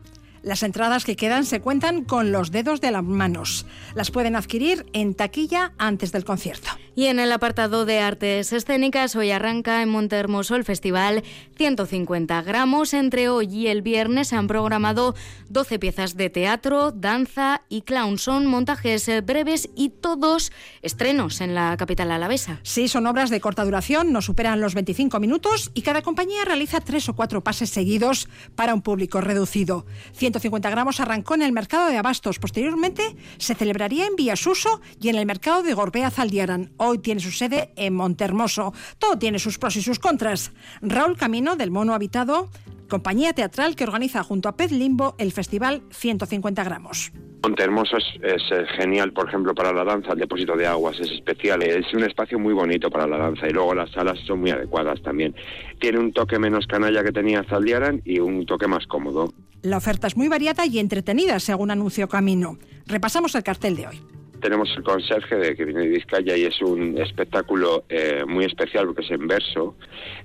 Las 0.44 0.62
entradas 0.62 1.06
que 1.06 1.16
quedan 1.16 1.46
se 1.46 1.62
cuentan 1.62 2.04
con 2.04 2.34
los 2.34 2.52
dedos 2.52 2.82
de 2.82 2.92
las 2.92 3.04
manos. 3.04 3.66
Las 3.96 4.12
pueden 4.12 4.36
adquirir 4.36 4.86
en 4.92 5.16
taquilla 5.16 5.72
antes 5.78 6.12
del 6.12 6.26
concierto. 6.26 6.70
Y 6.96 7.06
en 7.06 7.20
el 7.20 7.32
apartado 7.32 7.86
de 7.86 8.00
artes 8.00 8.54
escénicas, 8.54 9.16
hoy 9.16 9.32
arranca 9.32 9.82
en 9.82 9.90
Montehermoso 9.90 10.56
el 10.56 10.66
festival 10.66 11.24
150 11.56 12.42
gramos. 12.44 12.94
Entre 12.94 13.30
hoy 13.30 13.48
y 13.48 13.68
el 13.68 13.82
viernes 13.82 14.28
se 14.28 14.36
han 14.36 14.48
programado 14.48 15.16
12 15.50 15.80
piezas 15.80 16.18
de 16.18 16.30
teatro, 16.30 16.92
danza 16.92 17.62
y 17.70 17.82
clown. 17.82 18.20
Son 18.20 18.46
montajes 18.46 19.10
breves 19.26 19.70
y 19.76 19.90
todos 19.90 20.52
estrenos 20.82 21.42
en 21.42 21.56
la 21.56 21.78
capital 21.78 22.12
alavesa. 22.12 22.60
Sí, 22.64 22.88
son 22.88 23.08
obras 23.08 23.30
de 23.30 23.40
corta 23.40 23.64
duración, 23.64 24.12
no 24.12 24.22
superan 24.22 24.60
los 24.62 24.76
25 24.76 25.20
minutos 25.20 25.72
y 25.74 25.84
cada 25.84 26.02
compañía 26.02 26.46
realiza 26.46 26.82
tres 26.82 27.08
o 27.08 27.16
cuatro 27.16 27.44
pases 27.44 27.70
seguidos 27.70 28.28
para 28.56 28.74
un 28.74 28.82
público 28.82 29.22
reducido. 29.22 29.86
150 30.34 30.70
gramos 30.72 31.00
arrancó 31.00 31.36
en 31.36 31.44
el 31.44 31.52
mercado 31.52 31.90
de 31.90 31.98
Abastos. 31.98 32.40
Posteriormente 32.40 33.16
se 33.38 33.54
celebraría 33.54 34.08
en 34.08 34.16
Villasuso 34.16 34.82
y 35.00 35.10
en 35.10 35.16
el 35.16 35.28
mercado 35.28 35.62
de 35.62 35.76
Gorbea 35.76 36.10
Zaldiaran. 36.10 36.72
Hoy 36.78 36.98
tiene 36.98 37.22
su 37.22 37.32
sede 37.32 37.72
en 37.76 37.94
Montermoso. 37.94 38.74
Todo 38.98 39.20
tiene 39.20 39.38
sus 39.38 39.60
pros 39.60 39.76
y 39.76 39.84
sus 39.84 40.00
contras. 40.00 40.52
Raúl 40.82 41.18
Camino, 41.18 41.56
del 41.56 41.70
Mono 41.70 41.94
Habitado, 41.94 42.50
compañía 42.94 43.34
teatral 43.34 43.76
que 43.76 43.86
organiza 43.86 44.24
junto 44.24 44.48
a 44.48 44.56
Pez 44.56 44.72
Limbo 44.72 45.16
el 45.18 45.32
festival 45.32 45.82
150 45.90 46.64
gramos. 46.64 47.12
Montermoso 47.42 47.98
es, 47.98 48.06
es, 48.22 48.44
eh, 48.52 48.66
genial, 48.78 49.12
por 49.14 49.28
ejemplo, 49.28 49.56
para 49.56 49.74
la 49.74 49.84
danza, 49.84 50.14
el 50.14 50.20
depósito 50.20 50.56
de 50.56 50.68
aguas 50.68 51.00
es 51.00 51.10
especial, 51.10 51.64
es 51.64 51.92
un 51.92 52.04
espacio 52.04 52.38
muy 52.38 52.54
bonito 52.54 52.92
para 52.92 53.08
la 53.08 53.18
danza 53.18 53.48
y 53.48 53.52
luego 53.52 53.74
las 53.74 53.90
salas 53.90 54.20
son 54.28 54.42
muy 54.42 54.52
adecuadas 54.52 55.02
también. 55.02 55.34
Tiene 55.80 55.98
un 55.98 56.14
toque 56.14 56.38
menos 56.38 56.68
canalla 56.68 57.04
que 57.04 57.12
tenía 57.12 57.44
Zaldiaran 57.46 58.00
y 58.06 58.20
un 58.20 58.46
toque 58.46 58.68
más 58.68 58.86
cómodo. 58.86 59.34
La 59.64 59.78
oferta 59.78 60.06
es 60.06 60.16
muy 60.16 60.28
variada 60.28 60.68
y 60.68 60.78
entretenida, 60.78 61.40
según 61.40 61.72
anunció 61.72 62.08
Camino. 62.08 62.60
Repasamos 62.86 63.34
el 63.34 63.42
cartel 63.42 63.76
de 63.76 63.88
hoy 63.88 64.02
tenemos 64.44 64.70
el 64.76 64.84
conserje 64.84 65.38
de 65.38 65.56
que 65.56 65.64
viene 65.64 65.84
de 65.84 65.88
Vizcaya 65.88 66.36
y 66.36 66.44
es 66.44 66.62
un 66.62 66.98
espectáculo 66.98 67.86
eh, 67.88 68.26
muy 68.28 68.44
especial 68.44 68.86
porque 68.86 69.02
es 69.02 69.12
en 69.12 69.26
verso. 69.26 69.76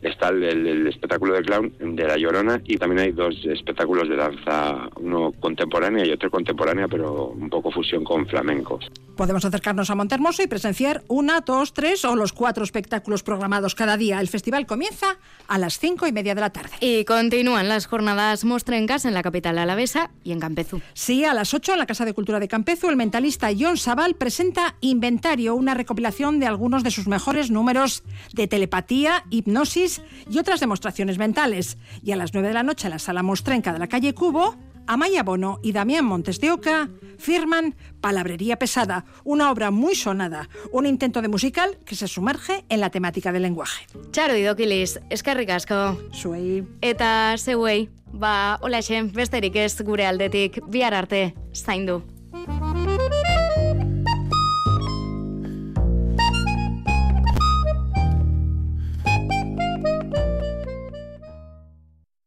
Está 0.02 0.30
el, 0.30 0.86
espectáculo 0.88 1.34
de 1.34 1.42
clown 1.42 1.72
de 1.78 2.04
La 2.04 2.16
Llorona 2.16 2.60
y 2.64 2.76
también 2.76 3.00
hay 3.00 3.12
dos 3.12 3.36
espectáculos 3.44 4.08
de 4.08 4.16
danza, 4.16 4.90
uno 4.96 5.32
contemporánea 5.38 6.04
y 6.04 6.10
otro 6.10 6.30
contemporánea, 6.30 6.88
pero 6.88 7.28
un 7.28 7.48
poco 7.48 7.70
fusión 7.70 8.02
con 8.02 8.26
flamencos. 8.26 8.90
Podemos 9.16 9.44
acercarnos 9.44 9.90
a 9.90 9.96
Montermoso 9.96 10.42
y 10.42 10.46
presenciar 10.46 11.02
una, 11.08 11.40
dos, 11.40 11.72
tres 11.72 12.04
o 12.04 12.14
los 12.14 12.32
cuatro 12.32 12.62
espectáculos 12.62 13.24
programados 13.24 13.74
cada 13.74 13.96
día. 13.96 14.20
El 14.20 14.28
festival 14.28 14.64
comienza 14.64 15.16
a 15.48 15.58
las 15.58 15.80
cinco 15.80 16.06
y 16.06 16.12
media 16.12 16.36
de 16.36 16.40
la 16.40 16.50
tarde. 16.50 16.70
Y 16.80 17.04
continúan 17.04 17.68
las 17.68 17.86
jornadas 17.86 18.44
Mostrencas 18.44 19.04
en 19.04 19.14
la 19.14 19.22
capital 19.22 19.58
alavesa 19.58 20.10
y 20.22 20.30
en 20.30 20.38
Campezu. 20.38 20.80
Sí, 20.94 21.24
a 21.24 21.34
las 21.34 21.52
ocho 21.52 21.72
en 21.72 21.80
la 21.80 21.86
Casa 21.86 22.04
de 22.04 22.14
Cultura 22.14 22.38
de 22.38 22.46
Campezu, 22.46 22.88
el 22.88 22.96
mentalista 22.96 23.48
John 23.58 23.76
Sabal 23.76 24.07
presenta 24.14 24.76
Inventario, 24.80 25.54
una 25.54 25.74
recopilación 25.74 26.40
de 26.40 26.46
algunos 26.46 26.82
de 26.82 26.90
sus 26.90 27.06
mejores 27.06 27.50
números 27.50 28.02
de 28.32 28.46
telepatía, 28.46 29.24
hipnosis 29.30 30.02
y 30.30 30.38
otras 30.38 30.60
demostraciones 30.60 31.18
mentales. 31.18 31.78
Y 32.02 32.12
a 32.12 32.16
las 32.16 32.32
nueve 32.34 32.48
de 32.48 32.54
la 32.54 32.62
noche 32.62 32.86
en 32.86 32.92
la 32.92 32.98
Sala 32.98 33.22
Mostrenca 33.22 33.72
de 33.72 33.78
la 33.78 33.88
calle 33.88 34.14
Cubo, 34.14 34.56
Amaya 34.86 35.22
Bono 35.22 35.60
y 35.62 35.72
Damián 35.72 36.06
Montes 36.06 36.40
de 36.40 36.50
Oca 36.50 36.88
firman 37.18 37.76
Palabrería 38.00 38.58
Pesada, 38.58 39.04
una 39.22 39.50
obra 39.50 39.70
muy 39.70 39.94
sonada, 39.94 40.48
un 40.72 40.86
intento 40.86 41.20
de 41.20 41.28
musical 41.28 41.78
que 41.84 41.94
se 41.94 42.08
sumerge 42.08 42.64
en 42.70 42.80
la 42.80 42.90
temática 42.90 43.30
del 43.30 43.42
lenguaje. 43.42 43.86
Txaro 44.12 44.36
idokilis, 44.36 44.98
eskerrik 45.10 45.50
asko. 45.50 46.00
Zuei. 46.14 46.64
Eta 46.80 47.36
zeuei, 47.36 47.90
ba, 48.12 48.58
hola 48.62 48.80
besterik 49.12 49.56
ez 49.56 49.80
gure 49.82 50.06
aldetik, 50.06 50.62
bihar 50.66 50.94
arte, 50.94 51.34
zaindu. 51.52 52.02